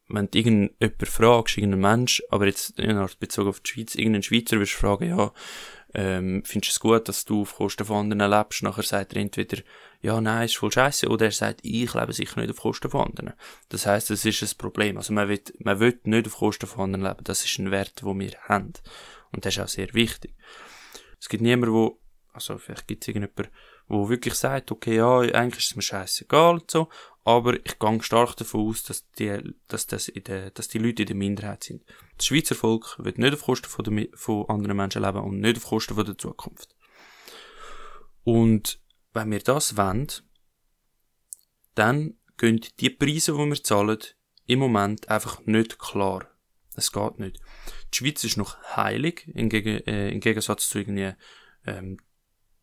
Wenn 0.07 0.29
du 0.29 0.37
irgendjemand 0.37 1.07
fragst, 1.07 1.57
irgendeinen 1.57 1.81
Mensch, 1.81 2.21
aber 2.29 2.45
jetzt 2.45 2.79
in 2.79 2.97
Art 2.97 3.19
bezogen 3.19 3.49
auf 3.49 3.61
die 3.61 3.71
Schweiz, 3.71 3.95
irgendeinen 3.95 4.21
Schweizer 4.21 4.59
wirst 4.59 4.73
du 4.73 4.77
fragen, 4.77 5.09
ja, 5.09 5.33
ähm, 5.95 6.43
findest 6.45 6.73
du 6.73 6.75
es 6.75 6.79
gut, 6.79 7.09
dass 7.09 7.25
du 7.25 7.41
auf 7.41 7.55
Kosten 7.55 7.85
von 7.85 8.11
anderen 8.11 8.29
lebst? 8.29 8.61
Nachher 8.61 8.83
sagt 8.83 9.13
er 9.13 9.21
entweder, 9.21 9.63
ja, 10.01 10.21
nein, 10.21 10.45
ist 10.45 10.57
voll 10.57 10.71
scheiße, 10.71 11.07
oder 11.07 11.25
er 11.25 11.31
sagt, 11.31 11.61
ich 11.63 11.91
lebe 11.93 12.13
sicher 12.13 12.39
nicht 12.39 12.51
auf 12.51 12.59
Kosten 12.59 12.91
von 12.91 13.07
anderen. 13.07 13.33
Das 13.69 13.87
heißt, 13.87 14.11
das 14.11 14.25
ist 14.25 14.43
ein 14.43 14.57
Problem. 14.57 14.97
Also 14.97 15.13
man 15.13 15.27
will, 15.27 15.41
man 15.59 15.79
will 15.79 15.99
nicht 16.03 16.27
auf 16.27 16.37
Kosten 16.37 16.67
von 16.67 16.83
anderen 16.93 17.05
leben. 17.05 17.23
Das 17.23 17.43
ist 17.43 17.57
ein 17.57 17.71
Wert, 17.71 18.01
den 18.01 18.19
wir 18.19 18.37
haben. 18.41 18.73
Und 19.31 19.45
das 19.45 19.55
ist 19.55 19.63
auch 19.63 19.67
sehr 19.67 19.91
wichtig. 19.93 20.35
Es 21.19 21.29
gibt 21.29 21.41
niemanden, 21.41 21.73
wo, 21.73 21.99
also 22.35 22.57
vielleicht 22.57 22.87
gibt 22.87 23.03
es 23.03 23.07
irgendjemanden, 23.07 23.53
wo 23.87 24.09
wirklich 24.09 24.35
sagt, 24.35 24.71
okay, 24.71 24.97
ja, 24.97 25.19
eigentlich 25.19 25.63
ist 25.63 25.71
es 25.71 25.75
mir 25.75 25.81
scheißegal 25.81 26.55
und 26.55 26.69
so, 26.69 26.89
aber 27.23 27.55
ich 27.55 27.79
gehe 27.79 28.03
stark 28.03 28.35
davon 28.35 28.69
aus, 28.69 28.83
dass 28.83 29.09
die, 29.13 29.55
dass 29.67 29.87
das 29.87 30.07
in 30.09 30.23
der, 30.25 30.51
dass 30.51 30.67
die 30.67 30.77
Leute 30.77 31.03
in 31.03 31.07
der 31.07 31.15
Minderheit 31.15 31.63
sind. 31.63 31.83
Das 32.17 32.27
Schweizer 32.27 32.55
Volk 32.55 32.97
wird 32.99 33.17
nicht 33.17 33.33
auf 33.33 33.43
Kosten 33.43 33.67
von, 33.67 33.83
der, 33.83 34.07
von 34.13 34.47
anderen 34.47 34.77
Menschen 34.77 35.01
leben 35.01 35.21
und 35.23 35.39
nicht 35.39 35.57
auf 35.57 35.65
Kosten 35.65 35.95
von 35.95 36.05
der 36.05 36.17
Zukunft. 36.17 36.75
Und 38.23 38.79
wenn 39.13 39.31
wir 39.31 39.39
das 39.39 39.77
wollen, 39.77 40.11
dann 41.73 42.15
gehen 42.37 42.61
die 42.79 42.89
Preise, 42.89 43.33
die 43.33 43.37
wir 43.37 43.63
zahlen, 43.63 43.99
im 44.45 44.59
Moment 44.59 45.09
einfach 45.09 45.39
nicht 45.45 45.79
klar. 45.79 46.27
Es 46.75 46.91
geht 46.91 47.19
nicht. 47.19 47.39
Die 47.93 47.97
Schweiz 47.97 48.23
ist 48.23 48.37
noch 48.37 48.57
heilig, 48.75 49.27
im, 49.33 49.49
Geg 49.49 49.65
äh, 49.87 50.09
im 50.09 50.19
Gegensatz 50.19 50.69
zu 50.69 50.79
irgendwie, 50.79 51.13
ähm, 51.65 51.97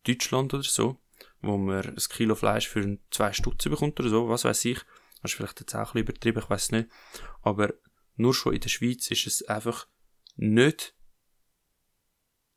Deutschland 0.03 0.53
oder 0.53 0.63
so 0.63 0.99
wo 1.43 1.57
man 1.57 1.85
ein 1.85 1.95
Kilo 1.95 2.35
Fleisch 2.35 2.67
für 2.67 2.97
zwei 3.11 3.33
Stutze 3.33 3.69
bekommt 3.69 3.99
oder 3.99 4.09
so, 4.09 4.29
was 4.29 4.45
weiß 4.45 4.65
ich. 4.65 4.79
Das 5.21 5.31
ist 5.31 5.37
vielleicht 5.37 5.59
jetzt 5.59 5.75
auch 5.75 5.79
ein 5.79 5.83
bisschen 5.85 6.01
übertrieben, 6.07 6.39
ich 6.39 6.49
weiß 6.49 6.71
nicht. 6.71 6.89
Aber 7.41 7.73
nur 8.15 8.33
schon 8.33 8.53
in 8.53 8.61
der 8.61 8.69
Schweiz 8.69 9.11
ist 9.11 9.27
es 9.27 9.43
einfach 9.43 9.87
nicht 10.35 10.95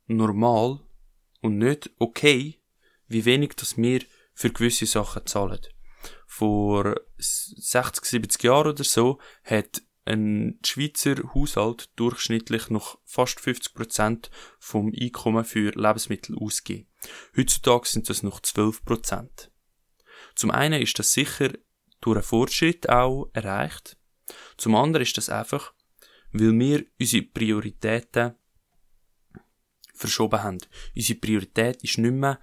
normal 0.07 0.81
und 1.41 1.59
nicht 1.59 1.91
okay, 1.99 2.62
wie 3.09 3.25
wenig 3.25 3.55
das 3.57 3.76
wir 3.76 4.03
für 4.35 4.50
gewisse 4.50 4.87
Sachen 4.87 5.26
zahlen. 5.26 5.61
Vor 6.26 6.95
60, 7.19 8.05
70 8.05 8.43
Jahren 8.45 8.69
oder 8.69 8.85
so 8.85 9.19
hat 9.43 9.83
ein 10.07 10.59
Schweizer 10.65 11.17
Haushalt 11.35 11.91
durchschnittlich 11.97 12.71
noch 12.71 12.99
fast 13.05 13.39
50% 13.39 14.31
vom 14.59 14.93
Einkommen 14.99 15.45
für 15.45 15.71
Lebensmittel 15.73 16.37
ausgegeben. 16.39 16.89
Heutzutage 17.37 17.89
sind 17.89 18.09
das 18.09 18.23
noch 18.23 18.41
12%. 18.41 19.51
Zum 20.35 20.51
einen 20.51 20.81
ist 20.81 20.99
das 20.99 21.13
sicher 21.13 21.51
durch 22.01 22.17
einen 22.17 22.25
Fortschritt 22.25 22.89
auch 22.89 23.31
erreicht. 23.33 23.99
Zum 24.57 24.75
anderen 24.75 25.03
ist 25.03 25.17
das 25.17 25.29
einfach, 25.29 25.75
weil 26.33 26.59
wir 26.59 26.85
unsere 26.99 27.25
Prioritäten 27.25 28.35
verschoben 29.95 30.43
haben. 30.43 30.59
Unsere 30.95 31.19
Priorität 31.19 31.83
ist 31.83 31.99
nicht 31.99 32.13
mehr, 32.13 32.39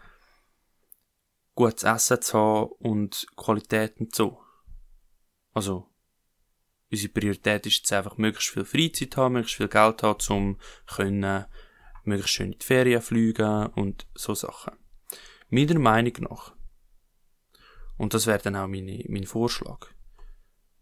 gutes 1.56 1.84
Essen 1.84 2.22
zu 2.22 2.38
haben 2.38 2.72
und 2.80 3.28
Qualität 3.36 4.00
und 4.00 4.14
so. 4.16 4.42
Also, 5.54 5.93
unsere 6.94 7.12
Priorität 7.12 7.66
ist 7.66 7.78
jetzt 7.78 7.94
einfach, 7.94 8.18
möglichst 8.18 8.52
viel 8.52 8.66
Freizeit 8.66 9.18
haben, 9.18 9.34
möglichst 9.34 9.58
viel 9.58 9.68
Geld 9.68 10.04
haben, 10.04 10.20
um 10.30 10.60
können, 10.86 11.46
möglichst 12.04 12.36
schön 12.36 12.54
in 12.54 12.60
die 12.60 12.66
Ferien 12.66 13.02
fliegen 13.02 13.68
und 13.68 14.08
so 14.14 14.36
Sachen. 14.36 14.74
Meiner 15.50 15.80
Meinung 15.80 16.14
nach, 16.20 16.56
und 17.98 18.14
das 18.14 18.28
wäre 18.28 18.40
dann 18.40 18.56
auch 18.56 18.68
meine, 18.68 19.04
mein 19.08 19.26
Vorschlag, 19.26 19.88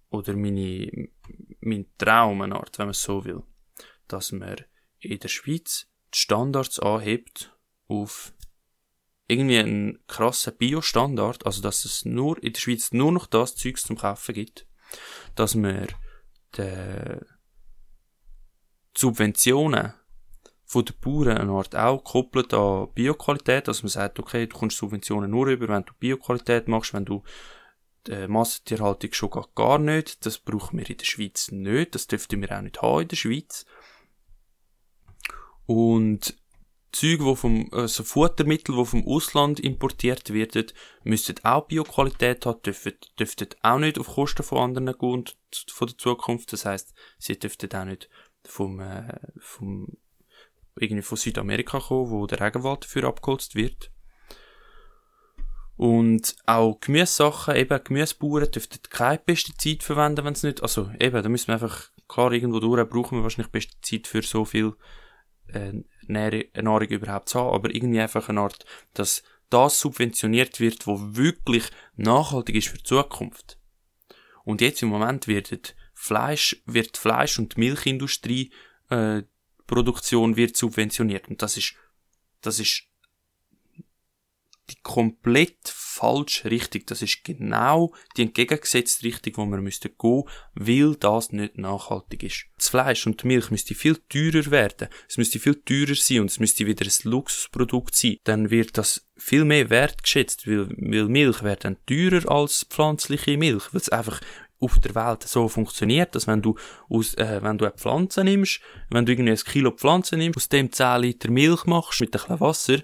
oder 0.10 0.36
meine, 0.36 1.10
mein 1.62 1.86
Traum, 1.98 2.42
eine 2.42 2.56
Art, 2.56 2.78
wenn 2.78 2.88
man 2.88 2.92
es 2.92 3.04
so 3.04 3.24
will, 3.24 3.44
dass 4.08 4.34
man 4.34 4.66
in 5.00 5.20
der 5.20 5.30
Schweiz 5.30 5.88
die 6.14 6.20
Standards 6.20 6.80
anhebt 6.80 7.56
auf 7.88 8.34
irgendwie 9.28 9.60
einen 9.60 10.06
krassen 10.08 10.58
Bio-Standard, 10.58 11.46
also 11.46 11.62
dass 11.62 11.86
es 11.86 12.04
nur 12.04 12.42
in 12.44 12.52
der 12.52 12.60
Schweiz 12.60 12.92
nur 12.92 13.14
noch 13.14 13.28
das 13.28 13.56
Zeugs 13.56 13.84
zum 13.84 13.98
Kaufen 13.98 14.36
gibt, 14.36 14.68
dass 15.36 15.56
man 15.56 15.88
die 16.58 17.18
Subventionen 18.96 19.94
von 20.66 20.86
den 20.86 20.96
Bauern 21.02 21.38
eine 21.38 21.52
Art 21.52 21.76
auch 21.76 22.04
koppelt 22.04 22.54
an 22.54 22.88
Bioqualität, 22.94 23.68
dass 23.68 23.84
man 23.84 23.90
sagt, 23.90 24.20
okay, 24.20 24.48
du 24.48 24.58
kommst 24.58 24.78
Subventionen 24.78 25.30
nur 25.30 25.48
über, 25.48 25.68
wenn 25.68 25.84
du 25.84 25.94
Bioqualität 26.00 26.68
machst, 26.68 26.94
wenn 26.94 27.06
du 27.06 27.24
die 28.08 28.28
Massentierhaltung 28.28 29.14
schon 29.14 29.30
gar, 29.30 29.48
gar 29.54 29.80
nicht, 29.80 30.26
das 30.26 30.40
brauchen 30.40 30.80
wir 30.80 30.90
in 30.90 30.98
der 30.98 31.06
Schweiz 31.06 31.52
nicht, 31.52 31.94
das 31.94 32.08
dürften 32.08 32.42
wir 32.42 32.58
auch 32.58 32.62
nicht 32.62 32.82
haben 32.82 33.02
in 33.02 33.08
der 33.08 33.16
Schweiz. 33.16 33.66
Und 35.66 36.41
Zeug, 36.92 37.22
wo 37.22 37.36
vom, 37.36 37.70
also 37.72 38.04
Futtermittel, 38.04 38.76
die 38.76 38.86
vom 38.86 39.08
Ausland 39.08 39.60
importiert 39.60 40.34
werden, 40.34 40.68
müssten 41.04 41.36
auch 41.44 41.68
Bioqualität 41.68 42.46
haben, 42.46 42.62
dürften, 42.62 42.98
dürften 43.18 43.50
auch 43.62 43.80
nicht 43.80 43.98
auf 43.98 44.08
Kosten 44.08 44.44
von 44.44 44.58
anderen 44.60 44.98
gehen 44.98 45.10
und 45.10 45.38
von 45.70 45.88
der 45.88 45.98
Zukunft. 45.98 46.52
Das 46.54 46.66
heißt, 46.66 46.94
sie 47.18 47.40
dürften 47.40 47.74
auch 47.74 47.86
nicht 47.86 48.10
vom, 48.44 48.80
äh, 48.80 49.18
vom, 49.40 49.88
irgendwie 50.76 51.04
von 51.04 51.18
Südamerika 51.18 51.80
kommen, 51.80 52.12
wo 52.12 52.28
der 52.28 52.42
Regenwald 52.42 52.84
dafür 52.84 53.06
abgeholzt 53.06 53.56
wird. 53.56 53.92
Und 55.78 56.36
auch 56.46 56.80
Gemüsesachen, 56.80 57.56
eben 57.56 57.84
Gemüsebauern 57.84 58.52
dürften 58.52 58.82
kein 58.90 59.24
Pestizid 59.24 59.82
verwenden, 59.82 60.26
wenn 60.26 60.34
es 60.34 60.44
nicht, 60.44 60.62
also 60.62 60.92
eben, 61.00 61.24
da 61.24 61.30
müssen 61.30 61.48
wir 61.48 61.56
einfach, 61.56 61.90
klar, 62.08 62.32
irgendwo 62.32 62.60
durch 62.60 62.88
brauchen 62.88 63.18
wir 63.18 63.24
wahrscheinlich 63.24 63.52
Pestizid 63.52 64.08
für 64.08 64.22
so 64.22 64.46
viel 64.46 64.76
äh, 65.48 65.74
Nahrung 66.12 66.88
überhaupt 66.88 67.30
zu 67.30 67.40
haben, 67.40 67.54
aber 67.54 67.74
irgendwie 67.74 68.00
einfach 68.00 68.30
eine 68.30 68.42
Art, 68.42 68.66
dass 68.94 69.24
das 69.50 69.80
subventioniert 69.80 70.60
wird, 70.60 70.88
wo 70.88 70.98
wirklich 71.16 71.66
nachhaltig 71.96 72.56
ist 72.56 72.70
für 72.70 72.78
die 72.78 72.84
Zukunft. 72.84 73.58
Und 74.44 74.62
jetzt 74.62 74.82
im 74.82 74.90
Moment 74.90 75.28
wird 75.28 75.76
Fleisch, 75.94 76.62
wird 76.66 76.98
Fleisch- 76.98 77.38
und 77.38 77.58
Milchindustrie, 77.58 78.52
äh, 78.90 79.24
Produktion 79.68 80.36
wird 80.36 80.58
subventioniert. 80.58 81.28
Und 81.28 81.42
das 81.42 81.58
ist, 81.58 81.76
das 82.42 82.60
ist 82.60 82.88
die 84.70 84.82
komplett 84.82 85.58
falsche 85.66 86.50
Richtung. 86.50 86.84
Das 86.86 87.02
ist 87.02 87.24
genau 87.24 87.94
die 88.16 88.24
entgegengesetzte 88.24 89.06
Richtung, 89.06 89.34
wo 89.38 89.52
wir 89.52 89.62
müssten 89.62 89.92
gehen, 90.00 90.24
weil 90.56 90.96
das 90.96 91.32
nicht 91.32 91.58
nachhaltig 91.58 92.24
ist. 92.24 92.46
Das 92.58 92.70
Fleisch 92.70 93.06
und 93.06 93.22
die 93.22 93.28
Milch 93.28 93.52
müsste 93.52 93.76
viel 93.76 93.98
teurer 94.10 94.50
werden. 94.52 94.88
Es 95.08 95.18
müsste 95.18 95.40
viel 95.40 95.56
teurer 95.56 95.96
sein 95.96 96.22
und 96.22 96.32
es 96.32 96.40
müsste 96.40 96.66
wieder 96.66 96.86
ein 96.86 97.12
Luxusprodukt 97.12 97.96
sein. 97.96 98.18
Dann 98.24 98.50
wird 98.50 98.78
das 98.78 99.06
viel 99.18 99.46
mehr 99.46 99.70
wertgeschätzt, 99.70 100.48
weil, 100.48 100.70
weil 100.70 101.08
Milch 101.08 101.44
wird 101.44 101.66
dann 101.66 101.78
teurer 101.86 102.30
als 102.32 102.66
pflanzliche 102.70 103.38
Milch, 103.38 103.74
weil 103.74 103.82
es 103.82 103.90
einfach 103.90 104.22
auf 104.62 104.78
der 104.80 104.94
Welt 104.96 105.24
so 105.24 105.48
funktioniert, 105.48 106.14
dass 106.14 106.28
wenn 106.28 106.42
du 106.42 106.56
aus, 106.88 107.16
äh, 107.16 107.40
wenn 107.42 107.58
du 107.58 107.66
eine 107.66 107.74
Pflanze 107.74 108.24
nimmst, 108.24 108.62
wenn 108.92 109.06
du 109.06 109.12
irgendwie 109.12 109.32
ein 109.32 109.38
Kilo 109.38 109.72
Pflanze 109.72 110.18
nimmst, 110.18 110.38
aus 110.38 110.50
dem 110.50 110.72
10 110.72 111.02
Liter 111.02 111.32
Milch 111.32 111.66
machst 111.66 112.00
mit 112.00 112.16
ein 112.16 112.22
bisschen 112.22 112.40
Wasser, 112.40 112.78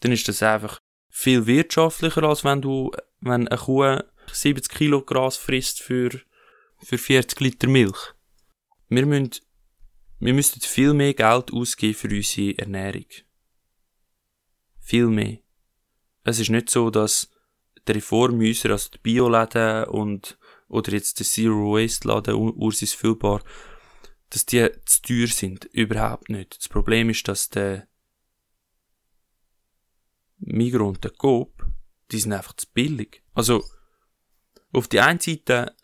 dann 0.00 0.12
ist 0.12 0.26
das 0.26 0.42
einfach 0.42 0.80
viel 1.18 1.46
wirtschaftlicher, 1.46 2.22
als 2.22 2.44
wenn 2.44 2.62
du, 2.62 2.92
wenn 3.20 3.48
eine 3.48 3.58
Kuh 3.58 3.98
70 4.30 4.72
Kilo 4.72 5.02
Gras 5.02 5.36
frisst 5.36 5.82
für, 5.82 6.10
für 6.80 6.96
40 6.96 7.40
Liter 7.40 7.66
Milch. 7.66 8.14
Wir 8.88 9.04
müssen, 9.04 9.30
wir 10.20 10.32
müssten 10.32 10.60
viel 10.60 10.94
mehr 10.94 11.14
Geld 11.14 11.52
ausgeben 11.52 11.94
für 11.94 12.08
unsere 12.08 12.56
Ernährung. 12.58 13.06
Viel 14.78 15.08
mehr. 15.08 15.38
Es 16.22 16.38
ist 16.38 16.50
nicht 16.50 16.70
so, 16.70 16.88
dass 16.88 17.28
die 17.88 17.92
Reformhäuser, 17.92 18.70
also 18.70 18.90
die 18.90 18.98
Bioläden 18.98 19.86
und, 19.86 20.38
oder 20.68 20.92
jetzt 20.92 21.18
der 21.18 21.26
Zero 21.26 21.72
Waste 21.74 22.06
Laden, 22.06 22.34
Ursis 22.36 22.92
Füllbar, 22.92 23.42
dass 24.30 24.46
die 24.46 24.68
zu 24.84 25.02
teuer 25.02 25.26
sind. 25.26 25.64
Überhaupt 25.64 26.28
nicht. 26.28 26.58
Das 26.58 26.68
Problem 26.68 27.10
ist, 27.10 27.26
dass 27.26 27.48
der 27.48 27.88
Migros 30.48 30.88
und 30.88 31.04
der 31.04 31.10
Coop, 31.12 31.66
die 32.10 32.18
sind 32.18 32.32
einfach 32.32 32.54
zu 32.54 32.66
billig. 32.72 33.22
Also, 33.34 33.64
auf 34.72 34.88
die 34.88 35.00
einen 35.00 35.20
Seite, 35.20 35.74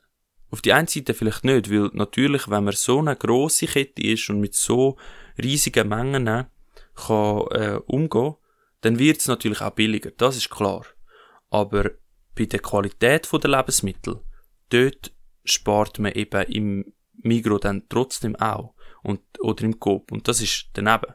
auf 0.51 0.63
die 0.63 0.73
einen 0.73 0.87
Seite 0.89 1.15
vielleicht 1.15 1.45
nicht, 1.45 1.71
weil 1.71 1.91
natürlich, 1.93 2.49
wenn 2.49 2.65
man 2.65 2.75
so 2.75 2.99
eine 2.99 3.17
grosse 3.17 3.67
Kette 3.67 4.03
ist 4.03 4.29
und 4.31 4.41
mit 4.41 4.55
so 4.55 4.97
riesigen 5.43 5.89
Mengen 5.89 6.47
kann, 6.95 7.47
äh, 7.51 7.81
umgehen, 7.87 8.35
dann 8.81 8.99
wird 8.99 9.21
es 9.21 9.29
natürlich 9.29 9.61
auch 9.61 9.71
billiger, 9.71 10.11
das 10.11 10.37
ist 10.37 10.51
klar. 10.51 10.85
Aber 11.51 11.91
bei 12.35 12.47
der 12.47 12.61
Qualität 12.61 13.29
der 13.33 13.51
Lebensmittel, 13.51 14.21
dort 14.71 15.13
spart 15.45 15.99
man 15.99 16.13
eben 16.13 16.43
im 16.51 16.93
Migro 17.23 17.59
dann 17.59 17.89
trotzdem 17.89 18.37
auch. 18.37 18.75
Und, 19.03 19.21
oder 19.41 19.65
im 19.65 19.79
Coop. 19.79 20.13
Und 20.13 20.29
das 20.29 20.41
ist 20.41 20.71
daneben. 20.73 21.15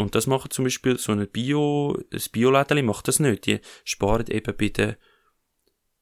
Und 0.00 0.14
das 0.14 0.26
macht 0.26 0.52
zum 0.52 0.64
Beispiel 0.64 0.98
so 0.98 1.12
ein 1.12 1.28
Bio, 1.28 1.96
ein 2.12 2.22
Biolädeli 2.32 2.82
macht 2.82 3.08
das 3.08 3.20
nicht. 3.20 3.46
Die 3.46 3.60
sparen 3.84 4.26
eben 4.28 4.56
bei 4.56 4.68
der, 4.68 4.96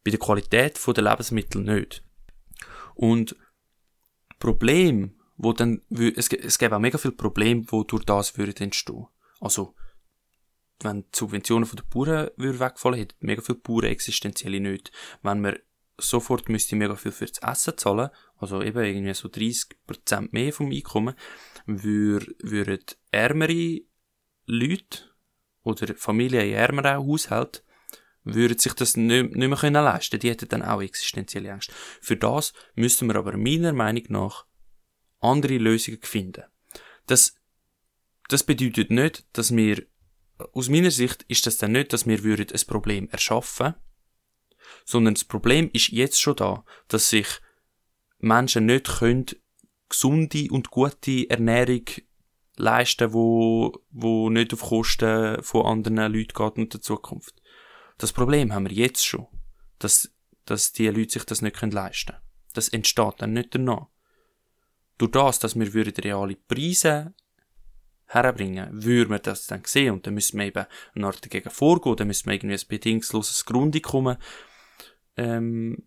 bei 0.04 0.10
der 0.10 0.20
Qualität 0.20 0.80
der 0.86 1.04
Lebensmittel 1.04 1.62
nicht. 1.62 2.02
Und 2.94 3.36
Problem, 4.38 5.14
wo 5.36 5.52
dann, 5.52 5.82
es, 5.90 6.28
es 6.28 6.58
gäbe 6.58 6.76
auch 6.76 6.80
mega 6.80 6.98
viele 6.98 7.12
Probleme, 7.12 7.64
wo 7.68 7.84
durch 7.84 8.04
das 8.04 8.36
würden 8.38 8.56
entstehen. 8.56 9.06
Also, 9.40 9.74
wenn 10.80 11.02
die 11.02 11.18
Subventionen 11.18 11.68
den 11.68 11.88
Bauern 11.90 12.30
wegfallen, 12.36 12.98
hätten 12.98 13.16
mega 13.20 13.42
viele 13.42 13.58
Bauern 13.58 13.84
existenzielle 13.84 14.60
nicht. 14.60 14.92
Wenn 15.22 15.40
man 15.40 15.58
sofort 15.98 16.48
müsste 16.48 16.76
mega 16.76 16.94
viel 16.94 17.12
für 17.12 17.26
das 17.26 17.38
Essen 17.38 17.76
zahlen, 17.76 18.10
also 18.36 18.62
eben 18.62 18.84
irgendwie 18.84 19.14
so 19.14 19.28
30% 19.28 20.28
mehr 20.30 20.52
vom 20.52 20.70
Einkommen, 20.70 21.14
würden 21.66 22.84
ärmere 23.10 23.80
Leute 24.48 25.04
oder 25.62 25.94
Familien 25.94 26.46
in 26.46 26.54
ärmeren 26.54 27.06
Haushalten 27.06 27.60
würden 28.24 28.58
sich 28.58 28.72
das 28.72 28.96
nicht, 28.96 29.36
mehr 29.36 29.56
können 29.56 29.84
leisten. 29.84 30.18
Die 30.18 30.30
hätten 30.30 30.48
dann 30.48 30.62
auch 30.62 30.82
existenzielle 30.82 31.52
Angst. 31.52 31.70
Für 32.00 32.16
das 32.16 32.52
müssten 32.74 33.06
wir 33.06 33.16
aber 33.16 33.36
meiner 33.36 33.72
Meinung 33.72 34.04
nach 34.08 34.46
andere 35.20 35.58
Lösungen 35.58 36.02
finden. 36.02 36.44
Das, 37.06 37.34
das 38.28 38.42
bedeutet 38.42 38.90
nicht, 38.90 39.24
dass 39.32 39.54
wir, 39.54 39.86
aus 40.52 40.68
meiner 40.68 40.90
Sicht 40.90 41.24
ist 41.28 41.46
das 41.46 41.58
dann 41.58 41.72
nicht, 41.72 41.92
dass 41.92 42.06
wir 42.06 42.22
würden 42.22 42.46
ein 42.52 42.66
Problem 42.66 43.08
erschaffen, 43.10 43.74
sondern 44.84 45.14
das 45.14 45.24
Problem 45.24 45.70
ist 45.72 45.88
jetzt 45.88 46.20
schon 46.20 46.36
da, 46.36 46.64
dass 46.88 47.10
sich 47.10 47.28
Menschen 48.18 48.66
nicht 48.66 48.98
können 48.98 49.26
gesunde 49.88 50.48
und 50.50 50.70
gute 50.70 51.28
Ernährung 51.30 51.84
leisten, 52.58 53.12
wo, 53.12 53.82
wo 53.90 54.30
nicht 54.30 54.52
auf 54.52 54.62
Kosten 54.62 55.42
von 55.42 55.66
anderen 55.66 56.12
Leuten 56.12 56.34
geht 56.34 56.58
und 56.58 56.72
der 56.72 56.80
Zukunft. 56.80 57.34
Das 57.98 58.12
Problem 58.12 58.52
haben 58.52 58.68
wir 58.68 58.76
jetzt 58.76 59.04
schon, 59.04 59.26
dass, 59.78 60.12
dass 60.44 60.72
die 60.72 60.88
Leute 60.88 61.12
sich 61.12 61.24
das 61.24 61.42
nicht 61.42 61.60
leisten 61.60 62.12
können. 62.12 62.22
Das 62.54 62.68
entsteht 62.68 63.14
dann 63.18 63.32
nicht 63.32 63.54
danach. 63.54 63.86
Durch 64.98 65.12
das, 65.12 65.38
dass 65.38 65.58
wir 65.58 65.74
reale 66.04 66.36
Preise 66.36 67.14
herbringen, 68.06 68.68
würden 68.72 69.10
wir 69.10 69.18
das 69.18 69.46
dann 69.46 69.62
sehen 69.64 69.94
und 69.94 70.06
dann 70.06 70.14
müssen 70.14 70.38
wir 70.38 70.46
eben 70.46 70.66
eine 70.94 71.06
Art 71.06 71.24
dagegen 71.24 71.50
vorgehen, 71.50 71.96
dann 71.96 72.06
müssen 72.06 72.26
wir 72.26 72.34
irgendwie 72.34 72.54
ein 72.54 72.68
bedingungsloses 72.68 73.44
Grundeinkommen 73.44 74.16
ähm, 75.16 75.86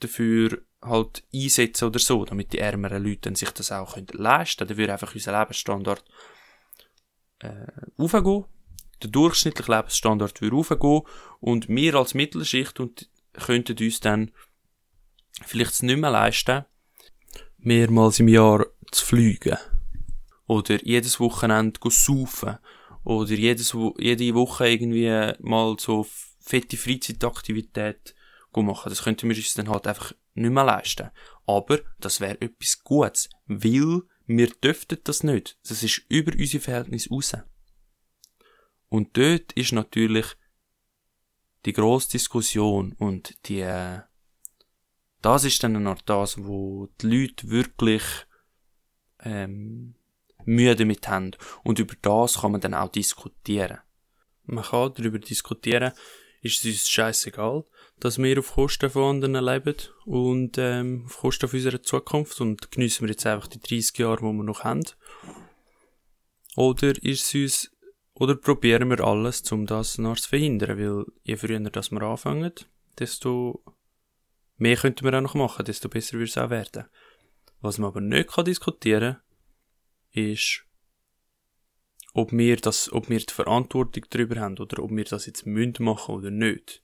dafür 0.00 0.62
halt 0.82 1.22
einsetzen 1.32 1.86
oder 1.86 1.98
so, 1.98 2.24
damit 2.24 2.52
die 2.52 2.58
ärmeren 2.58 3.02
Leute 3.02 3.34
sich 3.34 3.50
das 3.50 3.72
auch 3.72 3.96
können 3.96 4.12
leisten 4.12 4.58
können. 4.58 4.68
Dann 4.68 4.78
würde 4.78 4.92
einfach 4.92 5.14
unser 5.14 5.38
Lebensstandard 5.38 6.04
äh, 7.38 7.66
aufgehen, 7.96 8.44
der 9.02 9.10
durchschnittliche 9.10 9.72
Lebensstandard 9.72 10.40
würde 10.40 10.56
aufgehen 10.56 11.02
und 11.40 11.68
wir 11.68 11.94
als 11.94 12.14
Mittelschicht 12.14 12.80
und 12.80 13.08
könnten 13.32 13.76
uns 13.78 14.00
dann 14.00 14.32
vielleicht 15.44 15.82
nicht 15.82 15.98
mehr 15.98 16.10
leisten, 16.10 16.64
mehrmals 17.58 18.20
im 18.20 18.28
Jahr 18.28 18.66
zu 18.90 19.04
fliegen. 19.04 19.56
Oder 20.46 20.82
jedes 20.84 21.18
Wochenende 21.20 21.80
zu 21.80 21.90
saufen. 21.90 22.58
Oder 23.04 23.32
jedes, 23.32 23.74
jede 23.98 24.34
Woche 24.34 24.68
irgendwie 24.68 25.32
mal 25.40 25.76
so 25.78 26.06
fette 26.40 26.76
Freizeitaktivität 26.76 28.14
machen. 28.56 28.90
Das 28.90 29.04
könnten 29.04 29.28
wir 29.28 29.36
uns 29.36 29.54
dann 29.54 29.68
halt 29.68 29.86
einfach 29.86 30.12
nicht 30.34 30.50
mehr 30.50 30.64
leisten. 30.64 31.10
Aber 31.46 31.80
das 31.98 32.20
wäre 32.20 32.40
etwas 32.40 32.82
Gutes, 32.82 33.30
weil 33.46 34.02
wir 34.26 34.48
dürften 34.48 34.98
das 35.04 35.22
nicht. 35.22 35.58
Das 35.68 35.82
ist 35.82 36.02
über 36.08 36.32
unsere 36.32 36.62
Verhältnisse 36.62 37.10
raus. 37.10 37.32
Und 38.88 39.16
dort 39.16 39.52
ist 39.52 39.72
natürlich 39.72 40.26
die 41.64 41.72
grosse 41.72 42.10
Diskussion 42.10 42.92
und 42.98 43.48
die, 43.48 43.60
äh, 43.60 44.00
das 45.22 45.44
ist 45.44 45.62
dann 45.62 45.82
noch 45.82 46.02
das, 46.02 46.44
wo 46.44 46.88
die 47.00 47.06
Leute 47.06 47.48
wirklich, 47.48 48.02
ähm, 49.20 49.94
Mühe 50.44 50.74
damit 50.74 51.08
haben. 51.08 51.32
Und 51.62 51.78
über 51.78 51.94
das 52.02 52.40
kann 52.40 52.52
man 52.52 52.60
dann 52.60 52.74
auch 52.74 52.90
diskutieren. 52.90 53.78
Man 54.44 54.64
kann 54.64 54.92
darüber 54.94 55.18
diskutieren, 55.18 55.92
ist 56.42 56.64
es 56.64 56.72
uns 56.72 56.90
scheißegal, 56.90 57.64
dass 58.00 58.18
wir 58.18 58.38
auf 58.38 58.54
Kosten 58.54 58.90
von 58.90 59.22
anderen 59.22 59.44
leben 59.44 59.76
und 60.04 60.58
ähm, 60.58 61.04
auf 61.06 61.18
Kosten 61.18 61.48
von 61.48 61.58
unserer 61.58 61.82
Zukunft 61.82 62.40
und 62.40 62.70
geniessen 62.72 63.02
wir 63.02 63.10
jetzt 63.10 63.26
einfach 63.26 63.46
die 63.46 63.60
30 63.60 63.96
Jahre, 63.98 64.16
die 64.16 64.22
wir 64.24 64.44
noch 64.44 64.64
haben. 64.64 64.84
Oder 66.56 66.90
ist 67.02 67.26
es 67.26 67.34
uns, 67.34 67.70
oder 68.14 68.34
probieren 68.34 68.90
wir 68.90 69.00
alles, 69.00 69.50
um 69.52 69.66
das 69.66 69.98
noch 69.98 70.18
zu 70.18 70.28
verhindern, 70.28 70.78
weil 70.78 71.04
je 71.22 71.36
früher 71.36 71.60
dass 71.60 71.92
wir 71.92 72.02
anfangen, 72.02 72.52
desto 72.98 73.62
mehr 74.56 74.76
könnten 74.76 75.04
wir 75.04 75.16
auch 75.16 75.22
noch 75.22 75.34
machen, 75.34 75.64
desto 75.64 75.88
besser 75.88 76.18
wird 76.18 76.30
es 76.30 76.38
auch 76.38 76.50
werden. 76.50 76.86
Was 77.60 77.78
man 77.78 77.88
aber 77.88 78.00
nicht 78.00 78.30
kann 78.30 78.44
diskutieren 78.44 79.18
ist, 80.10 80.64
ob 82.12 82.32
wir 82.32 82.56
das, 82.56 82.92
ob 82.92 83.08
wir 83.08 83.18
die 83.18 83.32
Verantwortung 83.32 84.04
darüber 84.10 84.36
haben 84.40 84.58
oder 84.58 84.82
ob 84.82 84.90
wir 84.90 85.04
das 85.04 85.26
jetzt 85.26 85.46
münd 85.46 85.80
machen 85.80 86.14
oder 86.14 86.30
nicht. 86.30 86.82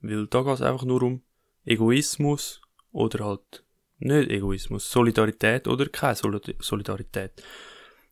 Weil 0.00 0.26
da 0.26 0.42
geht 0.42 0.54
es 0.54 0.62
einfach 0.62 0.84
nur 0.84 1.02
um 1.02 1.22
Egoismus 1.64 2.60
oder 2.90 3.24
halt 3.24 3.64
nicht 3.98 4.30
Egoismus, 4.30 4.90
Solidarität 4.90 5.68
oder 5.68 5.86
keine 5.88 6.16
Solidarität. 6.16 7.42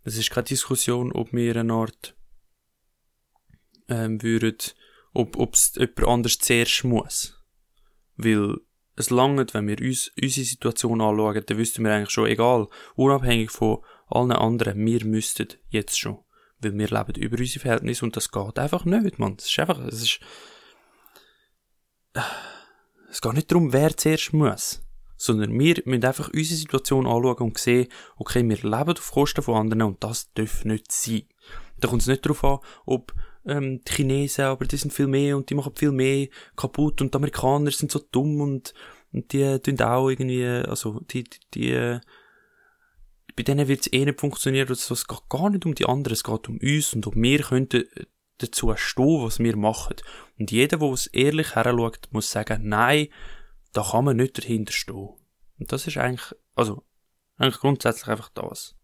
Es 0.05 0.17
ist 0.17 0.31
keine 0.31 0.45
Diskussion, 0.45 1.13
ob 1.13 1.33
wir 1.33 1.57
eine 1.57 1.73
Art 1.73 2.17
ähm, 3.89 4.23
würden, 4.23 4.57
ob 5.13 5.55
es 5.55 5.75
jemand 5.75 6.05
anders 6.05 6.39
zuerst 6.39 6.85
muss. 6.85 7.37
Weil 8.17 8.57
es 8.97 9.11
langt, 9.11 9.53
wenn 9.53 9.67
wir 9.67 9.81
uns 9.81 10.13
unsere 10.21 10.47
Situation 10.47 11.01
anschauen, 11.01 11.43
dann 11.45 11.59
wüssten 11.59 11.85
wir 11.85 11.93
eigentlich 11.93 12.11
schon, 12.11 12.27
egal, 12.27 12.69
unabhängig 12.95 13.51
von 13.51 13.85
allen 14.09 14.33
anderen, 14.33 14.85
wir 14.85 15.05
müssten 15.05 15.49
jetzt 15.69 15.99
schon. 15.99 16.19
Weil 16.61 16.77
wir 16.77 16.89
leben 16.89 17.23
über 17.23 17.39
unsere 17.39 17.61
Verhältnisse 17.61 18.05
und 18.05 18.17
das 18.17 18.31
geht 18.31 18.59
einfach 18.59 18.85
nicht, 18.85 19.19
man. 19.19 19.37
Es 19.39 19.47
ist 19.47 19.59
einfach, 19.59 19.79
es 19.81 20.03
ist, 20.03 20.21
es 23.11 23.21
geht 23.21 23.33
nicht 23.33 23.51
darum, 23.51 23.73
wer 23.73 23.97
zuerst 23.97 24.33
muss. 24.33 24.83
Sondern 25.17 25.59
wir 25.59 25.83
müssen 25.85 26.05
einfach 26.05 26.29
unsere 26.33 26.59
Situation 26.59 27.07
anschauen 27.07 27.37
und 27.49 27.59
sehen, 27.59 27.89
okay, 28.17 28.47
wir 28.49 28.57
leben 28.57 28.97
auf 28.97 29.11
Kosten 29.11 29.43
von 29.43 29.57
anderen 29.57 29.83
und 29.83 30.03
das 30.03 30.33
darf 30.33 30.65
nicht 30.65 30.91
sein. 30.93 31.25
Da 31.79 31.89
kommt 31.89 32.03
es 32.03 32.09
nicht 32.09 32.25
darauf 32.25 32.45
an, 32.45 32.59
ob 32.87 33.15
ähm, 33.47 33.83
die 33.85 33.93
Chinesen, 33.93 34.45
aber 34.45 34.65
die 34.65 34.77
sind 34.77 34.93
viel 34.93 35.07
mehr 35.07 35.37
und 35.37 35.51
die 35.51 35.55
machen 35.55 35.75
viel 35.75 35.93
mehr 35.93 36.29
kaputt 36.57 37.01
und 37.01 37.15
die 37.15 37.17
Amerikaner 37.17 37.71
sind 37.71 37.91
so 37.91 37.99
dumm 37.99 38.41
und, 38.41 38.75
und 39.13 39.33
die 39.33 39.59
tun 39.61 39.81
auch 39.81 40.09
irgendwie, 40.09 40.47
also 40.47 41.01
die, 41.01 41.25
die, 41.25 41.39
die 41.55 42.01
bei 43.37 43.43
denen 43.43 43.69
wird 43.69 43.81
es 43.81 43.93
eh 43.93 44.05
nicht 44.05 44.21
funktionieren. 44.21 44.69
Also 44.69 44.95
es 44.95 45.07
geht 45.07 45.29
gar 45.29 45.51
nicht 45.51 45.67
um 45.67 45.75
die 45.75 45.87
anderen, 45.87 46.15
es 46.15 46.25
geht 46.25 46.49
um 46.49 46.59
uns 46.59 46.95
und 46.95 47.07
ob 47.07 47.15
wir 47.17 47.43
könnten 47.43 47.85
dazu 48.39 48.73
stehen, 48.77 49.23
was 49.23 49.39
wir 49.39 49.57
machen. 49.57 49.97
Und 50.39 50.51
jeder, 50.51 50.79
der 50.79 50.93
es 50.93 51.07
ehrlich 51.09 51.55
heranschaut, 51.55 52.09
muss 52.11 52.31
sagen, 52.31 52.69
nein, 52.69 53.09
da 53.73 53.87
kann 53.91 54.05
man 54.05 54.17
nicht 54.17 54.39
dahinter 54.39 54.73
stehen. 54.73 55.11
Und 55.59 55.73
das 55.73 55.87
ist 55.87 55.99
eigentlich, 55.99 56.35
also, 56.55 56.85
eigentlich 57.37 57.61
grundsätzlich 57.61 58.09
einfach 58.09 58.31
das. 58.31 58.77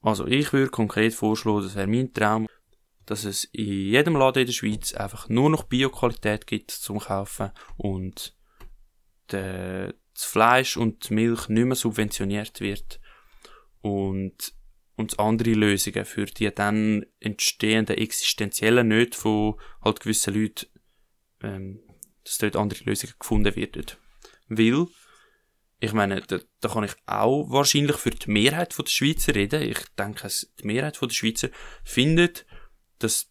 Also, 0.00 0.26
ich 0.26 0.52
würde 0.52 0.70
konkret 0.70 1.14
vorschlagen, 1.14 1.62
das 1.62 1.74
wäre 1.74 1.88
mein 1.88 2.12
Traum, 2.14 2.46
dass 3.04 3.24
es 3.24 3.44
in 3.44 3.64
jedem 3.64 4.16
Laden 4.16 4.40
in 4.40 4.46
der 4.46 4.52
Schweiz 4.52 4.94
einfach 4.94 5.28
nur 5.28 5.50
noch 5.50 5.64
Bioqualität 5.64 6.46
gibt 6.46 6.70
zum 6.70 7.00
Kaufen 7.00 7.50
und 7.76 8.36
das 10.18 10.26
Fleisch 10.26 10.76
und 10.76 11.08
die 11.08 11.14
Milch 11.14 11.48
nicht 11.48 11.64
mehr 11.64 11.76
subventioniert 11.76 12.60
wird. 12.60 13.00
Und 13.80 14.52
und 14.96 15.20
andere 15.20 15.52
Lösungen 15.52 16.04
für 16.04 16.26
die 16.26 16.52
dann 16.52 17.06
entstehenden 17.20 17.96
existenziellen 17.96 18.88
Nöte 18.88 19.16
von 19.16 19.54
halt 19.80 20.00
gewissen 20.00 20.34
Leuten, 20.34 20.66
ähm, 21.40 21.80
dass 22.24 22.38
dort 22.38 22.56
andere 22.56 22.82
Lösungen 22.82 23.14
gefunden 23.16 23.54
werden. 23.54 23.86
Weil, 24.48 24.88
ich 25.78 25.92
meine, 25.92 26.20
da, 26.22 26.40
da 26.60 26.68
kann 26.68 26.82
ich 26.82 26.94
auch 27.06 27.48
wahrscheinlich 27.48 27.96
für 27.96 28.10
die 28.10 28.28
Mehrheit 28.28 28.76
der 28.76 28.86
Schweizer 28.86 29.36
reden. 29.36 29.62
Ich 29.62 29.78
denke, 29.96 30.28
die 30.60 30.66
Mehrheit 30.66 31.00
der 31.00 31.10
Schweizer 31.10 31.48
findet, 31.84 32.44
dass 32.98 33.30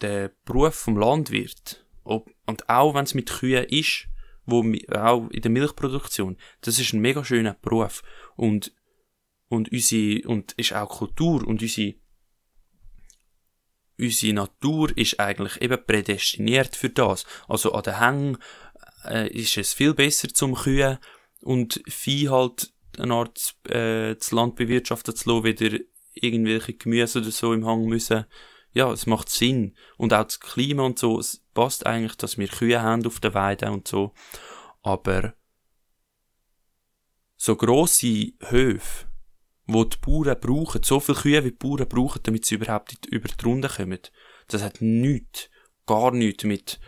der 0.00 0.32
Beruf 0.44 0.74
vom 0.74 0.98
Landwirt, 0.98 1.86
ob, 2.02 2.28
und 2.44 2.68
auch 2.68 2.92
wenn 2.94 3.04
es 3.04 3.14
mit 3.14 3.30
Kühen 3.30 3.64
ist, 3.66 4.08
wo, 4.46 4.64
auch 4.92 5.28
in 5.30 5.42
der 5.42 5.50
Milchproduktion, 5.50 6.36
das 6.60 6.78
ist 6.78 6.92
ein 6.92 7.00
mega 7.00 7.24
schöner 7.24 7.56
Beruf. 7.60 8.02
Und 8.36 8.72
und 9.48 9.70
unsere, 9.72 10.26
und 10.28 10.52
ist 10.52 10.72
auch 10.72 10.88
Kultur 10.88 11.46
und 11.46 11.62
unsere, 11.62 11.94
unsere 13.98 14.32
Natur 14.32 14.96
ist 14.96 15.20
eigentlich 15.20 15.62
eben 15.62 15.84
prädestiniert 15.86 16.76
für 16.76 16.90
das. 16.90 17.24
Also 17.48 17.72
an 17.72 17.82
den 17.84 17.98
Hängen 17.98 18.38
äh, 19.04 19.28
ist 19.28 19.56
es 19.56 19.72
viel 19.72 19.94
besser 19.94 20.28
zum 20.28 20.54
Kühen 20.54 20.98
und 21.40 21.82
Vieh 21.86 22.28
halt 22.28 22.72
eine 22.98 23.14
Art 23.14 23.54
äh, 23.68 24.14
das 24.14 24.32
Land 24.32 24.56
bewirtschaften 24.56 25.14
zu 25.14 25.30
lassen, 25.30 25.44
wieder 25.44 25.78
irgendwelche 26.14 26.74
Gemüse 26.74 27.20
oder 27.20 27.30
so 27.30 27.52
im 27.52 27.66
Hang 27.66 27.86
müssen. 27.86 28.24
Ja, 28.74 28.92
es 28.92 29.06
macht 29.06 29.30
Sinn. 29.30 29.74
Und 29.96 30.12
auch 30.12 30.24
das 30.24 30.40
Klima 30.40 30.82
und 30.82 30.98
so, 30.98 31.18
es 31.18 31.44
passt 31.54 31.86
eigentlich, 31.86 32.16
dass 32.16 32.36
wir 32.38 32.48
Kühe 32.48 32.82
haben 32.82 33.06
auf 33.06 33.20
der 33.20 33.32
Weide 33.32 33.70
und 33.70 33.88
so. 33.88 34.12
Aber 34.82 35.34
so 37.36 37.56
grosse 37.56 38.32
Höfe, 38.40 39.06
wo 39.66 39.84
die 39.84 39.96
Bauern 39.98 40.38
brauchen, 40.40 40.82
so 40.82 40.98
viele 40.98 41.18
Kühe 41.18 41.44
wie 41.44 41.50
die 41.50 41.56
Bauern 41.56 41.88
brauchen, 41.88 42.20
damit 42.24 42.44
sie 42.44 42.56
überhaupt 42.56 43.06
über 43.06 43.28
die 43.28 43.44
Runde 43.44 43.68
kommen, 43.68 44.00
das 44.48 44.62
hat 44.62 44.80
nichts, 44.80 45.50
gar 45.86 46.10
nichts 46.10 46.44
mit 46.44 46.80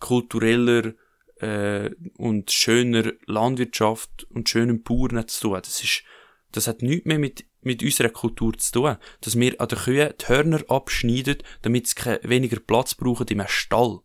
kultureller 0.00 0.94
äh, 1.36 1.90
und 2.16 2.50
schöner 2.50 3.12
Landwirtschaft 3.26 4.26
und 4.30 4.48
schönen 4.48 4.82
Bauern 4.82 5.28
zu 5.28 5.48
tun. 5.48 5.60
Das 5.62 5.82
ist, 5.82 6.04
das 6.52 6.66
hat 6.66 6.82
nichts 6.82 7.06
mehr 7.06 7.18
mit, 7.18 7.44
mit 7.62 7.82
unserer 7.82 8.10
Kultur 8.10 8.56
zu 8.56 8.72
tun. 8.72 8.96
Dass 9.20 9.38
wir 9.38 9.60
an 9.60 9.68
den 9.68 9.78
Kühen 9.78 10.14
die 10.20 10.28
Hörner 10.28 10.62
abschneiden, 10.68 11.38
damit 11.62 11.86
sie 11.86 12.18
weniger 12.22 12.60
Platz 12.60 12.94
brauchen 12.94 13.26
im 13.28 13.42
Stall. 13.46 14.00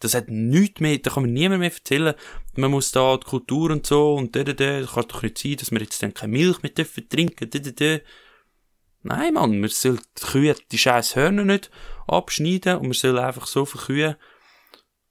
Das 0.00 0.14
hat 0.14 0.28
nichts 0.28 0.80
mehr, 0.80 0.98
da 0.98 1.10
kann 1.10 1.24
mir 1.24 1.28
niemand 1.28 1.60
mehr 1.60 1.72
erzählen, 1.72 2.14
man 2.54 2.70
muss 2.70 2.92
da 2.92 3.16
die 3.16 3.26
Kultur 3.26 3.70
und 3.70 3.84
so 3.84 4.14
und 4.14 4.36
da, 4.36 4.44
da, 4.44 4.52
da, 4.52 4.80
das 4.80 4.92
kann 4.92 5.08
doch 5.08 5.22
nicht 5.22 5.38
sein, 5.38 5.56
dass 5.56 5.72
wir 5.72 5.80
jetzt 5.80 6.02
dann 6.02 6.14
keine 6.14 6.32
Milch 6.32 6.62
mehr 6.62 6.70
dürfen 6.70 7.08
trinken, 7.08 7.50
da, 7.50 7.58
da, 7.58 7.70
da. 7.70 7.98
Nein, 9.02 9.34
Mann, 9.34 9.60
wir 9.60 9.68
sollen 9.68 10.00
die 10.18 10.24
Kühe, 10.24 10.54
die 10.70 10.78
scheiß 10.78 11.16
Hörner 11.16 11.44
nicht 11.44 11.70
abschneiden 12.06 12.78
und 12.78 12.88
wir 12.88 12.94
sollen 12.94 13.18
einfach 13.18 13.46
so 13.46 13.64
viele 13.64 13.84
Kühe 13.84 14.18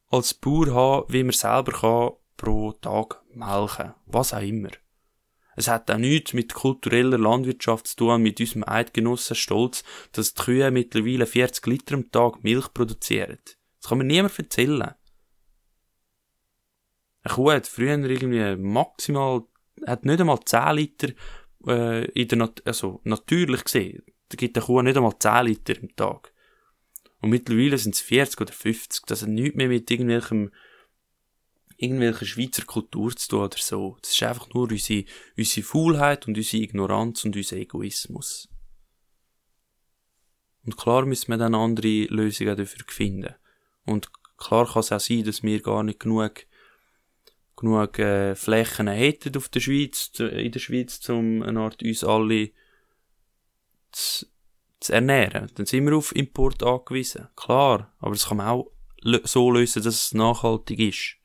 als 0.09 0.33
Bauer 0.33 0.73
haben, 0.73 1.13
wie 1.13 1.23
man 1.23 1.33
selber 1.33 1.71
kann, 1.71 2.11
pro 2.37 2.71
Tag 2.73 3.21
melken. 3.33 3.93
Was 4.05 4.33
auch 4.33 4.41
immer. 4.41 4.69
Es 5.57 5.67
hat 5.67 5.89
auch 5.89 5.97
nichts 5.97 6.33
mit 6.33 6.53
kultureller 6.53 7.17
Landwirtschaft 7.17 7.87
zu 7.87 7.95
tun, 7.95 8.21
mit 8.21 8.39
unserem 8.39 8.63
Eidgenossen 8.63 9.35
Stolz, 9.35 9.83
dass 10.11 10.35
die 10.35 10.43
Kühe 10.43 10.69
mittlerweile 10.69 11.25
40 11.25 11.65
Liter 11.65 11.95
am 11.95 12.11
Tag 12.11 12.43
Milch 12.43 12.71
produzieren. 12.75 13.39
Das 13.81 13.89
kann 13.89 13.97
mir 13.97 14.03
niemand 14.03 14.37
erzählen. 14.37 14.93
Eine 17.23 17.33
Kuh 17.33 17.51
hat 17.51 17.65
früher 17.65 17.97
irgendwie 17.97 18.55
maximal, 18.55 19.45
hat 19.87 20.05
nicht 20.05 20.21
einmal 20.21 20.39
10 20.45 20.75
Liter, 20.75 21.07
äh, 21.65 22.05
in 22.11 22.27
der 22.27 22.37
Nat 22.37 22.61
also 22.63 23.01
natürlich 23.03 23.63
gesehen. 23.63 24.03
Da 24.29 24.35
gibt 24.35 24.57
eine 24.57 24.65
Kuh 24.65 24.83
nicht 24.83 24.95
einmal 24.95 25.17
10 25.17 25.43
Liter 25.43 25.73
am 25.81 25.95
Tag. 25.95 26.33
Und 27.19 27.31
mittlerweile 27.31 27.79
sind 27.79 27.95
es 27.95 28.01
40 28.01 28.41
oder 28.41 28.53
50. 28.53 29.07
Das 29.07 29.23
hat 29.23 29.29
nichts 29.29 29.57
mehr 29.57 29.69
mit 29.69 29.89
irgendwelchem, 29.89 30.51
irgendwelcher 31.77 32.25
Schweizer 32.25 32.65
Kultur 32.65 33.15
zu 33.15 33.29
tun 33.29 33.39
oder 33.41 33.57
so. 33.57 33.97
Das 34.01 34.11
ist 34.11 34.23
einfach 34.23 34.53
nur 34.53 34.69
unsere, 34.69 35.05
unsere 35.37 35.65
Faulheit 35.65 36.27
und 36.27 36.37
unsere 36.37 36.63
Ignoranz 36.63 37.23
und 37.23 37.35
unser 37.35 37.57
Egoismus. 37.57 38.49
Und 40.65 40.75
klar 40.75 41.05
müssen 41.05 41.29
wir 41.29 41.37
dann 41.37 41.55
andere 41.55 42.05
Lösungen 42.05 42.57
dafür 42.57 42.85
finden. 42.87 43.35
Und 43.85 44.09
klar 44.37 44.67
kann 44.67 44.81
es 44.81 44.91
auch 44.91 44.99
sein, 44.99 45.23
dass 45.23 45.43
wir 45.43 45.61
gar 45.61 45.83
nicht 45.83 45.99
genug, 45.99 46.45
genug 47.55 47.99
äh, 47.99 48.35
Flächen 48.35 48.87
hätten 48.87 49.37
auf 49.37 49.47
der 49.49 49.61
Schweiz, 49.61 50.11
in 50.19 50.51
der 50.51 50.59
Schweiz, 50.59 51.07
um 51.09 51.41
eine 51.41 51.59
Art 51.59 51.81
uns 51.83 52.03
alle 52.03 52.51
zu, 53.91 54.25
zu 54.79 54.93
ernähren. 54.93 55.49
Dann 55.55 55.65
sind 55.65 55.85
wir 55.85 55.95
auf 55.95 56.13
Import 56.15 56.63
angewiesen. 56.63 57.27
Klar, 57.35 57.93
aber 57.99 58.11
das 58.11 58.27
kann 58.27 58.37
man 58.37 58.47
auch 58.47 58.71
so 59.23 59.51
lösen, 59.51 59.83
dass 59.83 60.07
es 60.07 60.13
nachhaltig 60.13 60.79
ist. 60.79 61.16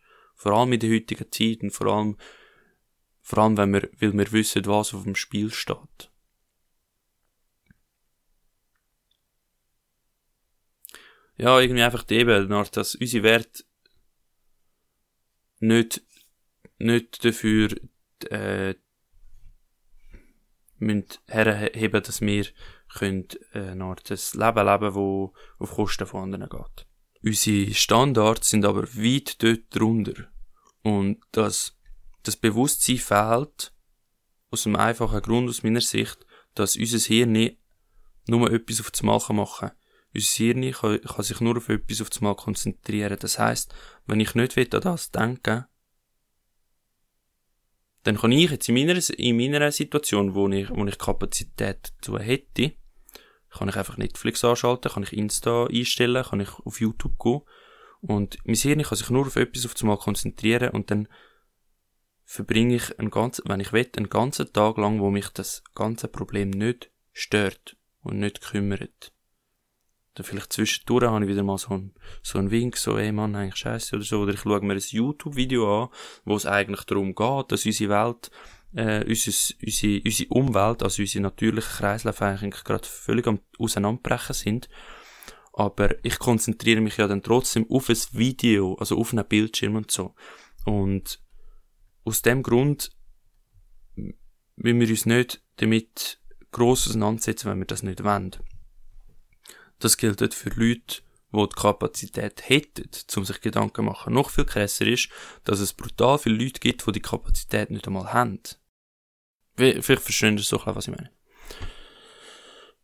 Vor 0.42 0.55
allem 0.55 0.72
in 0.72 0.81
der 0.81 0.90
heutigen 0.90 1.31
Zeit 1.31 1.62
und 1.62 1.70
vor 1.70 1.87
allem, 1.87 2.16
vor 3.20 3.38
allem 3.38 3.57
wenn 3.57 3.72
wir, 3.74 3.88
weil 4.00 4.12
wir 4.12 4.33
wissen, 4.33 4.66
was 4.66 4.92
auf 4.92 5.05
dem 5.05 5.14
Spiel 5.14 5.52
steht. 5.52 6.11
Ja, 11.37 11.61
irgendwie 11.61 11.85
einfach 11.85 12.05
eben, 12.11 12.48
dass 12.72 12.96
unsere 12.96 13.22
Werte 13.22 13.62
nicht, 15.61 16.02
nicht 16.78 17.24
dafür, 17.24 17.76
äh, 18.28 18.74
müssen 20.78 21.07
herheben, 21.28 22.02
dass 22.02 22.20
wir 22.20 22.46
können 22.88 23.28
äh, 23.52 23.61
eine 23.61 23.94
Leben 23.94 24.66
leben, 24.66 24.94
wo 24.96 25.35
auf 25.61 25.70
Kosten 25.76 26.07
von 26.07 26.24
anderen 26.24 26.48
geht. 26.48 26.87
Unsere 27.22 27.72
Standards 27.74 28.50
sind 28.50 28.64
aber 28.64 28.92
weit 28.96 29.40
dort 29.40 29.61
drunter. 29.70 30.31
Und 30.82 31.22
das, 31.32 31.78
das 32.22 32.36
Bewusstsein 32.36 32.98
fehlt 32.98 33.72
aus 34.50 34.66
einem 34.66 34.76
einfachen 34.76 35.22
Grund 35.22 35.48
aus 35.48 35.62
meiner 35.62 35.80
Sicht, 35.80 36.26
dass 36.54 36.76
unser 36.76 36.98
Hirn 36.98 37.56
nur 38.26 38.52
etwas 38.52 38.80
auf 38.80 38.90
das 38.90 39.02
Mal 39.02 39.20
machen 39.30 39.68
kann. 39.68 39.72
Unser 40.14 40.34
Hirn 40.34 40.72
kann, 40.72 41.00
kann 41.00 41.24
sich 41.24 41.40
nur 41.40 41.56
auf 41.56 41.68
etwas 41.68 42.00
auf 42.00 42.10
das 42.10 42.20
Mal 42.20 42.34
konzentrieren. 42.34 43.16
Das 43.18 43.38
heißt, 43.38 43.74
wenn 44.06 44.20
ich 44.20 44.34
nicht 44.34 44.56
will, 44.56 44.68
an 44.72 44.80
das 44.80 45.10
denken 45.10 45.66
dann 48.02 48.18
kann 48.18 48.32
ich 48.32 48.50
jetzt 48.50 48.68
in 48.68 48.74
meiner, 48.74 49.00
in 49.18 49.36
meiner 49.36 49.70
Situation, 49.70 50.34
wo 50.34 50.48
ich, 50.48 50.68
wo 50.70 50.84
ich 50.86 50.98
Kapazität 50.98 51.92
dazu 51.96 52.18
hätte, 52.18 52.72
kann 53.50 53.68
ich 53.68 53.76
einfach 53.76 53.96
Netflix 53.96 54.44
anschalten, 54.44 54.90
kann 54.90 55.02
ich 55.02 55.12
Insta 55.12 55.66
einstellen, 55.66 56.24
kann 56.24 56.40
ich 56.40 56.50
auf 56.64 56.80
YouTube 56.80 57.18
gehen. 57.22 57.42
Und 58.02 58.36
mein 58.44 58.56
Hirn 58.56 58.82
kann 58.82 58.98
sich 58.98 59.10
nur 59.10 59.26
auf 59.26 59.36
etwas 59.36 59.64
auf 59.64 59.80
einmal 59.80 59.96
konzentrieren 59.96 60.70
und 60.70 60.90
dann 60.90 61.08
verbringe 62.24 62.74
ich 62.74 62.98
einen 62.98 63.10
ganzen, 63.10 63.44
wenn 63.46 63.60
ich 63.60 63.72
will, 63.72 63.88
einen 63.96 64.08
ganzen 64.08 64.52
Tag 64.52 64.76
lang, 64.76 65.00
wo 65.00 65.10
mich 65.10 65.28
das 65.28 65.62
ganze 65.74 66.08
Problem 66.08 66.50
nicht 66.50 66.90
stört 67.12 67.76
und 68.02 68.18
nicht 68.18 68.40
kümmert. 68.40 69.12
Dann 70.14 70.26
vielleicht 70.26 70.52
zwischendurch 70.52 71.04
habe 71.04 71.24
ich 71.24 71.30
wieder 71.30 71.42
mal 71.42 71.58
so 71.58 71.70
einen, 71.70 71.94
so 72.22 72.38
einen 72.38 72.50
Wink, 72.50 72.76
so, 72.76 72.98
ey 72.98 73.12
Mann, 73.12 73.36
eigentlich 73.36 73.56
scheiße 73.56 73.96
oder 73.96 74.04
so. 74.04 74.20
Oder 74.20 74.34
ich 74.34 74.40
schaue 74.40 74.60
mir 74.60 74.74
ein 74.74 74.78
YouTube-Video 74.78 75.84
an, 75.84 75.88
wo 76.24 76.36
es 76.36 76.44
eigentlich 76.44 76.84
darum 76.84 77.14
geht, 77.14 77.52
dass 77.52 77.64
unsere 77.64 77.90
Welt 77.90 78.30
äh, 78.74 79.04
unser, 79.06 79.32
unsere, 79.62 80.02
unsere 80.04 80.28
Umwelt, 80.30 80.82
also 80.82 81.02
unsere 81.02 81.22
natürlichen 81.22 81.70
Kreisläufe 81.70 82.24
eigentlich 82.24 82.64
gerade 82.64 82.86
völlig 82.86 83.26
am 83.26 83.40
Auseinanderbrechen 83.58 84.34
sind. 84.34 84.68
Aber 85.52 86.02
ich 86.04 86.18
konzentriere 86.18 86.80
mich 86.80 86.96
ja 86.96 87.06
dann 87.06 87.22
trotzdem 87.22 87.70
auf 87.70 87.88
ein 87.88 87.98
Video, 88.12 88.74
also 88.74 88.98
auf 88.98 89.12
einen 89.12 89.26
Bildschirm 89.26 89.76
und 89.76 89.90
so. 89.90 90.14
Und 90.64 91.20
aus 92.04 92.22
dem 92.22 92.42
Grund 92.42 92.90
will 93.94 94.80
wir 94.80 94.88
uns 94.88 95.06
nicht 95.06 95.42
damit 95.56 96.20
gross 96.52 96.88
auseinandersetzen, 96.88 97.50
wenn 97.50 97.58
wir 97.58 97.66
das 97.66 97.82
nicht 97.82 98.02
wollen. 98.02 98.36
Das 99.78 99.96
gilt 99.96 100.34
für 100.34 100.50
Leute, 100.50 101.02
die 101.32 101.48
die 101.48 101.60
Kapazität 101.60 102.48
hätten, 102.48 102.88
um 103.16 103.24
sich 103.24 103.40
Gedanken 103.40 103.74
zu 103.76 103.82
machen. 103.82 104.14
Noch 104.14 104.30
viel 104.30 104.44
krasser 104.44 104.86
ist, 104.86 105.08
dass 105.44 105.60
es 105.60 105.72
brutal 105.72 106.18
viele 106.18 106.42
Leute 106.42 106.60
gibt, 106.60 106.86
die 106.86 106.92
die 106.92 107.00
Kapazität 107.00 107.70
nicht 107.70 107.86
einmal 107.86 108.12
haben. 108.12 108.40
Vielleicht 109.56 109.84
verstehen 109.84 110.38
Sie 110.38 110.44
so 110.44 110.60
was 110.64 110.88
ich 110.88 110.94
meine. 110.94 111.10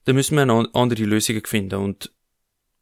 Dann 0.05 0.17
müssen 0.17 0.37
wir 0.37 0.47
noch 0.47 0.73
andere 0.75 1.05
Lösungen 1.05 1.45
finden 1.45 1.81
und 1.81 2.13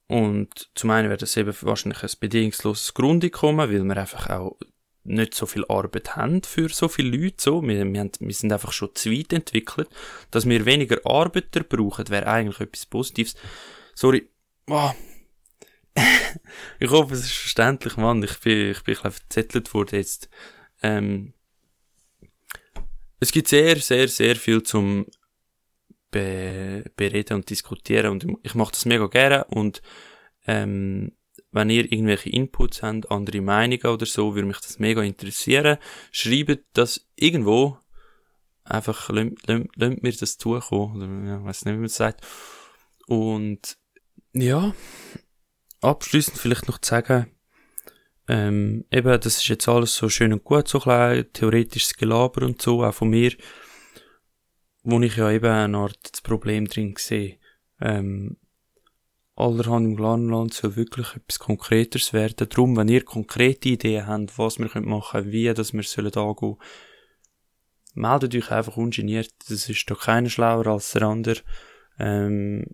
und 0.09 0.71
zum 0.75 0.91
einen 0.91 1.11
wird 1.11 1.23
das 1.23 1.37
eben 1.37 1.55
wahrscheinlich 1.63 2.03
ein 2.03 2.11
bedingungsloses 2.21 2.95
Grundeinkommen, 2.95 3.71
weil 3.71 3.85
wir 3.85 3.97
einfach 3.97 4.31
auch 4.31 4.57
nicht 5.03 5.35
so 5.35 5.47
viel 5.47 5.65
Arbeit 5.69 6.17
haben 6.17 6.43
für 6.43 6.69
so 6.69 6.89
viele 6.89 7.17
Leute. 7.17 7.37
So. 7.39 7.63
Wir, 7.63 7.85
wir, 7.93 8.01
haben, 8.01 8.13
wir 8.19 8.35
sind 8.35 8.53
einfach 8.53 8.73
schon 8.73 8.95
zu 8.95 9.11
weit 9.11 9.33
entwickelt. 9.33 9.89
Dass 10.31 10.49
wir 10.49 10.65
weniger 10.65 10.99
Arbeiter 11.05 11.63
brauchen, 11.63 12.09
wäre 12.09 12.27
eigentlich 12.27 12.61
etwas 12.61 12.87
Positives. 12.87 13.35
Sorry. 13.95 14.29
Oh. 14.69 14.91
ich 16.81 16.91
hoffe, 16.91 17.15
es 17.15 17.21
ist 17.21 17.33
verständlich, 17.33 17.97
Mann. 17.97 18.23
Ich 18.23 18.39
bin, 18.41 18.71
ich 18.71 18.83
bin 18.83 18.95
ein 18.97 19.03
bisschen 19.03 19.13
verzettelt 19.13 19.75
worden 19.75 19.97
jetzt. 19.97 20.29
Ähm, 20.83 21.33
es 23.19 23.33
gibt 23.33 23.49
sehr, 23.49 23.77
sehr, 23.77 24.09
sehr 24.09 24.37
viel 24.37 24.63
zum 24.63 25.07
be 26.17 26.91
bereden 26.97 27.35
und 27.35 27.51
diskutieren 27.51 28.11
und 28.11 28.27
ich 28.43 28.55
mache 28.55 28.73
das 28.73 28.85
mega 28.85 29.07
gerne 29.07 29.45
und 29.47 29.83
ähm, 30.47 31.13
wenn 31.53 31.71
ihr 31.71 31.91
irgendwelche 31.91 32.31
Inputs 32.31 32.83
habt, 32.83 33.11
andere 33.11 33.41
Meinungen 33.41 33.87
oder 33.87 34.07
so, 34.07 34.35
würde 34.35 34.47
mich 34.47 34.61
das 34.61 34.79
mega 34.79 35.03
interessieren. 35.03 35.79
Schreibt 36.13 36.65
das 36.75 37.07
irgendwo. 37.17 37.79
Einfach, 38.65 39.09
lasst 39.09 40.03
mir 40.03 40.13
das 40.13 40.37
zukommen. 40.37 40.97
Oder, 40.97 41.29
ja, 41.29 41.45
weiß 41.45 41.65
nicht, 41.65 41.75
wie 41.75 41.79
man 41.79 41.87
es 41.87 41.97
sagt. 41.97 42.27
Und, 43.07 43.79
ja. 44.35 44.75
Abschließend 45.81 46.37
vielleicht 46.37 46.69
noch 46.69 46.79
zu 46.79 46.91
sagen, 46.91 47.31
ähm, 48.29 48.85
eben, 48.91 49.21
das 49.21 49.39
ist 49.39 49.49
jetzt 49.49 49.69
alles 49.69 49.95
so 49.95 50.09
schön 50.09 50.33
und 50.33 50.43
gut, 50.43 50.67
so 50.69 50.81
klein, 50.81 51.27
theoretisches 51.33 51.95
Gelaber 51.97 52.45
und 52.45 52.61
so, 52.61 52.83
auch 52.83 52.93
von 52.93 53.09
mir, 53.09 53.33
wo 54.87 55.01
ich 55.01 55.17
ja 55.17 55.31
eben 55.31 55.47
eine 55.47 55.79
Art 55.79 55.99
das 56.13 56.21
Problem 56.21 56.69
drin 56.69 56.95
sehe. 56.97 57.39
Ähm, 57.81 58.37
allerhand 59.35 59.85
im 59.85 59.97
Glanland 59.97 60.55
soll 60.55 60.77
wirklich 60.77 61.17
etwas 61.17 61.41
Konkreteres 61.41 62.13
werden. 62.13 62.49
Darum, 62.49 62.77
wenn 62.77 62.89
ihr 62.89 63.05
konkrete 63.05 63.71
Ideen 63.71 64.07
habt, 64.07 64.39
was 64.39 64.61
wir 64.61 64.71
machen 64.83 65.13
können, 65.13 65.33
wie 65.33 65.53
das 65.53 65.73
wir 65.73 65.83
sollen 65.83 66.15
angehen, 66.15 66.57
meldet 67.95 68.37
euch 68.37 68.51
einfach 68.53 68.77
ungeniert. 68.77 69.33
Das 69.49 69.69
ist 69.69 69.91
doch 69.91 70.01
keiner 70.01 70.31
schlauer 70.31 70.69
als 70.69 70.93
der 70.93 71.03
andere. 71.03 71.41
Ähm, 71.99 72.65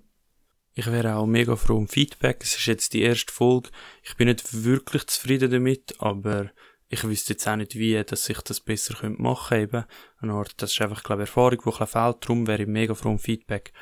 ich 0.74 0.86
wäre 0.86 1.16
auch 1.16 1.26
mega 1.26 1.56
froh 1.56 1.76
um 1.76 1.88
Feedback. 1.88 2.42
Es 2.42 2.56
ist 2.56 2.66
jetzt 2.66 2.92
die 2.92 3.02
erste 3.02 3.32
Folge. 3.32 3.70
Ich 4.02 4.16
bin 4.16 4.28
nicht 4.28 4.64
wirklich 4.64 5.06
zufrieden 5.06 5.50
damit, 5.50 5.94
aber 5.98 6.50
ich 6.92 7.04
wüsste 7.04 7.32
jetzt 7.32 7.48
auch 7.48 7.56
nicht 7.56 7.74
wie, 7.74 8.04
dass 8.04 8.28
ich 8.28 8.38
das 8.42 8.60
besser 8.60 8.94
machen 9.16 9.48
könnte. 9.70 9.86
Eben. 10.20 10.44
Das 10.58 10.72
ist 10.72 10.80
einfach, 10.82 11.02
glaube 11.02 11.22
ich, 11.22 11.28
Erfahrung, 11.30 11.58
die 11.64 11.80
ein 11.80 11.86
fehlt. 11.86 12.16
Darum 12.20 12.46
wäre 12.46 12.62
ich 12.62 12.68
mega 12.68 12.94
froh 12.94 13.08
um 13.08 13.18
Feedback. 13.18 13.72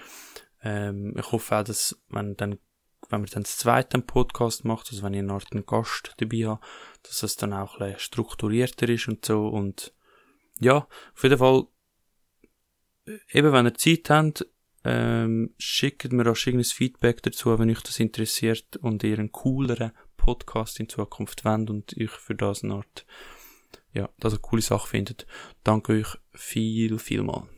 Ähm, 0.63 1.17
ich 1.19 1.33
hoffe 1.33 1.57
auch, 1.57 1.65
dass, 1.65 2.01
wenn 2.09 2.37
dann, 2.37 2.61
wenn 3.09 3.23
man 3.23 3.31
dann 3.33 3.43
das 3.43 3.57
zweite 3.57 4.01
Podcast 4.01 4.65
macht, 4.65 4.91
also 4.93 5.03
wenn 5.03 5.15
ich 5.15 5.19
eine 5.19 5.33
Art 5.33 5.49
einen 5.51 5.67
Gast 5.67 6.15
dabei 6.19 6.47
habe, 6.47 6.61
dass 7.03 7.25
es 7.25 7.35
dann 7.35 7.53
auch 7.53 7.81
ein 7.81 7.87
bisschen 7.87 7.99
strukturierter 7.99 8.89
ist 8.89 9.09
und 9.09 9.25
so. 9.25 9.49
Und 9.49 9.93
ja, 10.61 10.87
auf 11.13 11.23
jeden 11.25 11.39
Fall, 11.39 11.67
eben 13.33 13.53
wenn 13.53 13.67
ihr 13.67 13.75
Zeit 13.75 14.09
habt, 14.09 14.47
ähm, 14.85 15.53
schickt 15.59 16.13
mir 16.13 16.31
auch 16.31 16.37
irgendein 16.37 16.65
Feedback 16.65 17.25
dazu, 17.25 17.59
wenn 17.59 17.71
euch 17.71 17.83
das 17.83 17.99
interessiert 17.99 18.77
und 18.77 19.03
ihr 19.03 19.19
einen 19.19 19.33
cooleren 19.33 19.91
Podcast 20.21 20.79
in 20.79 20.89
Zukunft 20.89 21.45
wollt 21.45 21.71
und 21.71 21.95
euch 21.99 22.11
für 22.11 22.35
das 22.35 22.63
eine 22.63 22.75
Art, 22.75 23.07
ja, 23.93 24.09
das 24.19 24.35
eine 24.35 24.41
coole 24.41 24.63
Sache 24.63 24.89
findet. 24.89 25.27
Danke 25.65 25.95
euch 25.95 26.19
viel, 26.33 26.99
viel 26.99 27.23
mal. 27.23 27.49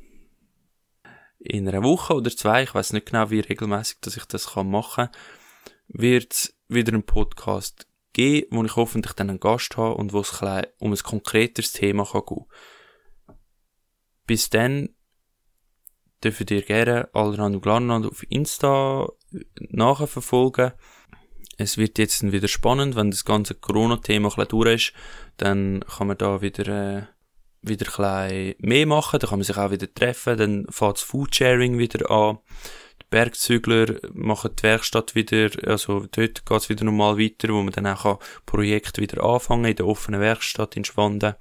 In 1.38 1.68
einer 1.68 1.82
Woche 1.82 2.14
oder 2.14 2.30
zwei, 2.30 2.62
ich 2.62 2.74
weiß 2.74 2.92
nicht 2.92 3.06
genau, 3.06 3.30
wie 3.30 3.40
regelmäßig, 3.40 3.98
dass 4.00 4.16
ich 4.16 4.24
das 4.26 4.52
kann 4.52 4.70
machen, 4.70 5.08
wird 5.88 6.32
es 6.32 6.56
wieder 6.68 6.92
einen 6.92 7.02
Podcast 7.02 7.88
geben, 8.12 8.56
wo 8.56 8.64
ich 8.64 8.76
hoffentlich 8.76 9.14
dann 9.14 9.30
einen 9.30 9.40
Gast 9.40 9.76
habe 9.76 9.96
und 9.96 10.12
wo 10.12 10.20
es 10.20 10.40
um 10.78 10.92
ein 10.92 10.98
konkreteres 10.98 11.72
Thema 11.72 12.04
kann 12.04 12.22
gehen. 12.26 12.46
Bis 14.26 14.50
dann 14.50 14.90
dürft 16.22 16.50
ihr 16.50 16.62
gerne 16.62 17.08
Alran 17.12 17.56
und 17.56 17.62
Glarnand 17.62 18.06
auf 18.06 18.24
Insta 18.30 19.08
nachverfolgen. 19.56 20.72
Es 21.58 21.76
wird 21.76 21.98
jetzt 21.98 22.30
wieder 22.30 22.48
spannend, 22.48 22.96
wenn 22.96 23.10
das 23.10 23.24
ganze 23.24 23.54
Corona-Thema 23.54 24.28
ein 24.28 24.34
bisschen 24.34 24.48
durch 24.48 24.74
ist, 24.74 24.92
dann 25.36 25.84
kann 25.96 26.06
man 26.06 26.18
da 26.18 26.40
wieder, 26.40 26.68
äh, 26.68 27.02
wieder 27.62 27.86
ein 27.86 28.28
bisschen 28.28 28.54
mehr 28.58 28.86
machen, 28.86 29.18
dann 29.20 29.30
kann 29.30 29.38
man 29.38 29.44
sich 29.44 29.56
auch 29.56 29.70
wieder 29.70 29.92
treffen, 29.92 30.36
dann 30.38 30.66
fängt 30.70 30.96
das 30.96 31.02
Foodsharing 31.02 31.78
wieder 31.78 32.10
an. 32.10 32.38
Die 33.02 33.06
Bergzügler 33.10 33.98
machen 34.12 34.52
die 34.58 34.62
Werkstatt 34.62 35.14
wieder, 35.14 35.50
also 35.66 36.06
dort 36.10 36.46
geht 36.46 36.58
es 36.58 36.68
wieder 36.68 36.84
normal 36.84 37.18
weiter, 37.18 37.48
wo 37.48 37.62
man 37.62 37.72
dann 37.72 37.86
auch 37.86 38.18
Projekte 38.46 39.02
wieder 39.02 39.22
anfangen 39.22 39.66
in 39.66 39.76
der 39.76 39.86
offenen 39.86 40.20
Werkstatt 40.20 40.76
in 40.76 40.84
Schwanden. 40.84 41.34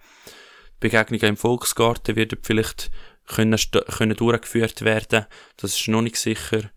Die 0.75 0.87
Begegnungen 0.87 1.29
im 1.29 1.37
Volksgarten 1.37 2.15
werden 2.15 2.39
vielleicht 2.41 2.91
können, 3.27 3.57
können 3.87 4.15
durchgeführt 4.17 4.81
werden. 4.81 5.25
Das 5.57 5.79
ist 5.79 5.87
noch 5.87 6.01
nicht 6.01 6.17
sicher. 6.17 6.71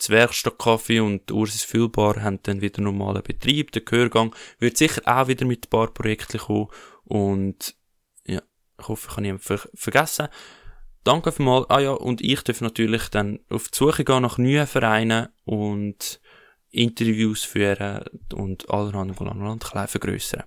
Das 0.00 0.08
Werkstattkaffee 0.08 1.00
und 1.00 1.30
Ursis 1.30 1.62
Füllbar 1.62 2.22
haben 2.22 2.42
dann 2.44 2.62
wieder 2.62 2.80
normalen 2.80 3.22
Betrieb. 3.22 3.70
Der 3.72 3.82
Gehörgang 3.82 4.34
wird 4.58 4.78
sicher 4.78 5.02
auch 5.04 5.28
wieder 5.28 5.44
mit 5.44 5.66
ein 5.66 5.68
paar 5.68 5.92
Projekten 5.92 6.38
kommen. 6.38 6.68
Und 7.04 7.76
ja, 8.24 8.40
ich 8.78 8.88
hoffe, 8.88 9.08
ich 9.08 9.10
habe 9.10 9.20
niemanden 9.20 9.42
ver 9.44 9.68
vergessen. 9.74 10.28
Danke 11.04 11.32
für 11.32 11.42
mal. 11.42 11.66
Ah 11.68 11.80
ja, 11.80 11.90
und 11.92 12.22
ich 12.22 12.42
darf 12.42 12.62
natürlich 12.62 13.08
dann 13.10 13.40
auf 13.50 13.68
die 13.68 13.76
Suche 13.76 14.04
gehen 14.04 14.22
nach 14.22 14.38
neuen 14.38 14.66
Vereinen 14.66 15.28
und 15.44 16.18
Interviews 16.70 17.44
führen 17.44 18.02
und 18.32 18.70
allerhand 18.70 19.20
und 19.20 19.28
allerhand 19.28 19.64
klein 19.64 19.86
vergrössern. 19.86 20.44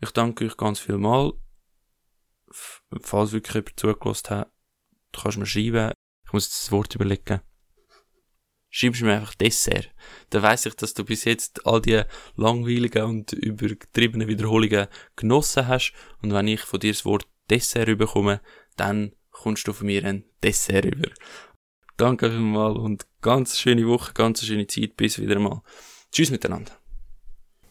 Ich 0.00 0.10
danke 0.10 0.46
euch 0.46 0.56
ganz 0.56 0.80
viel 0.80 0.98
mal. 0.98 1.32
Falls 2.50 3.30
wirklich 3.30 3.54
jemand 3.54 3.78
zugelassen 3.78 4.30
hat, 4.30 4.50
Du 5.12 5.22
kannst 5.22 5.38
mir 5.38 5.46
schreiben, 5.46 5.92
ich 6.26 6.32
muss 6.32 6.48
das 6.48 6.72
Wort 6.72 6.92
überlegen. 6.96 7.40
Schreibst 8.76 9.02
mir 9.02 9.14
einfach 9.14 9.36
Dessert. 9.36 9.94
Dann 10.30 10.42
weiss 10.42 10.66
ich, 10.66 10.74
dass 10.74 10.94
du 10.94 11.04
bis 11.04 11.24
jetzt 11.26 11.64
all 11.64 11.80
die 11.80 12.02
langweiligen 12.34 13.04
und 13.04 13.32
übertriebenen 13.32 14.26
Wiederholungen 14.26 14.88
genossen 15.14 15.68
hast. 15.68 15.92
Und 16.22 16.32
wenn 16.32 16.48
ich 16.48 16.62
von 16.62 16.80
dir 16.80 16.92
das 16.92 17.04
Wort 17.04 17.28
Dessert 17.48 17.96
bekomme, 17.96 18.40
dann 18.76 19.12
kommst 19.30 19.68
du 19.68 19.72
von 19.72 19.86
mir 19.86 20.04
ein 20.04 20.24
Dessert 20.42 20.86
über. 20.86 21.08
Danke 21.96 22.28
vielmals 22.28 22.76
und 22.76 23.06
ganz 23.22 23.60
schöne 23.60 23.86
Woche, 23.86 24.12
ganz 24.12 24.44
schöne 24.44 24.66
Zeit. 24.66 24.96
Bis 24.96 25.20
wieder 25.20 25.38
mal. 25.38 25.62
Tschüss 26.10 26.32
miteinander. 26.32 26.72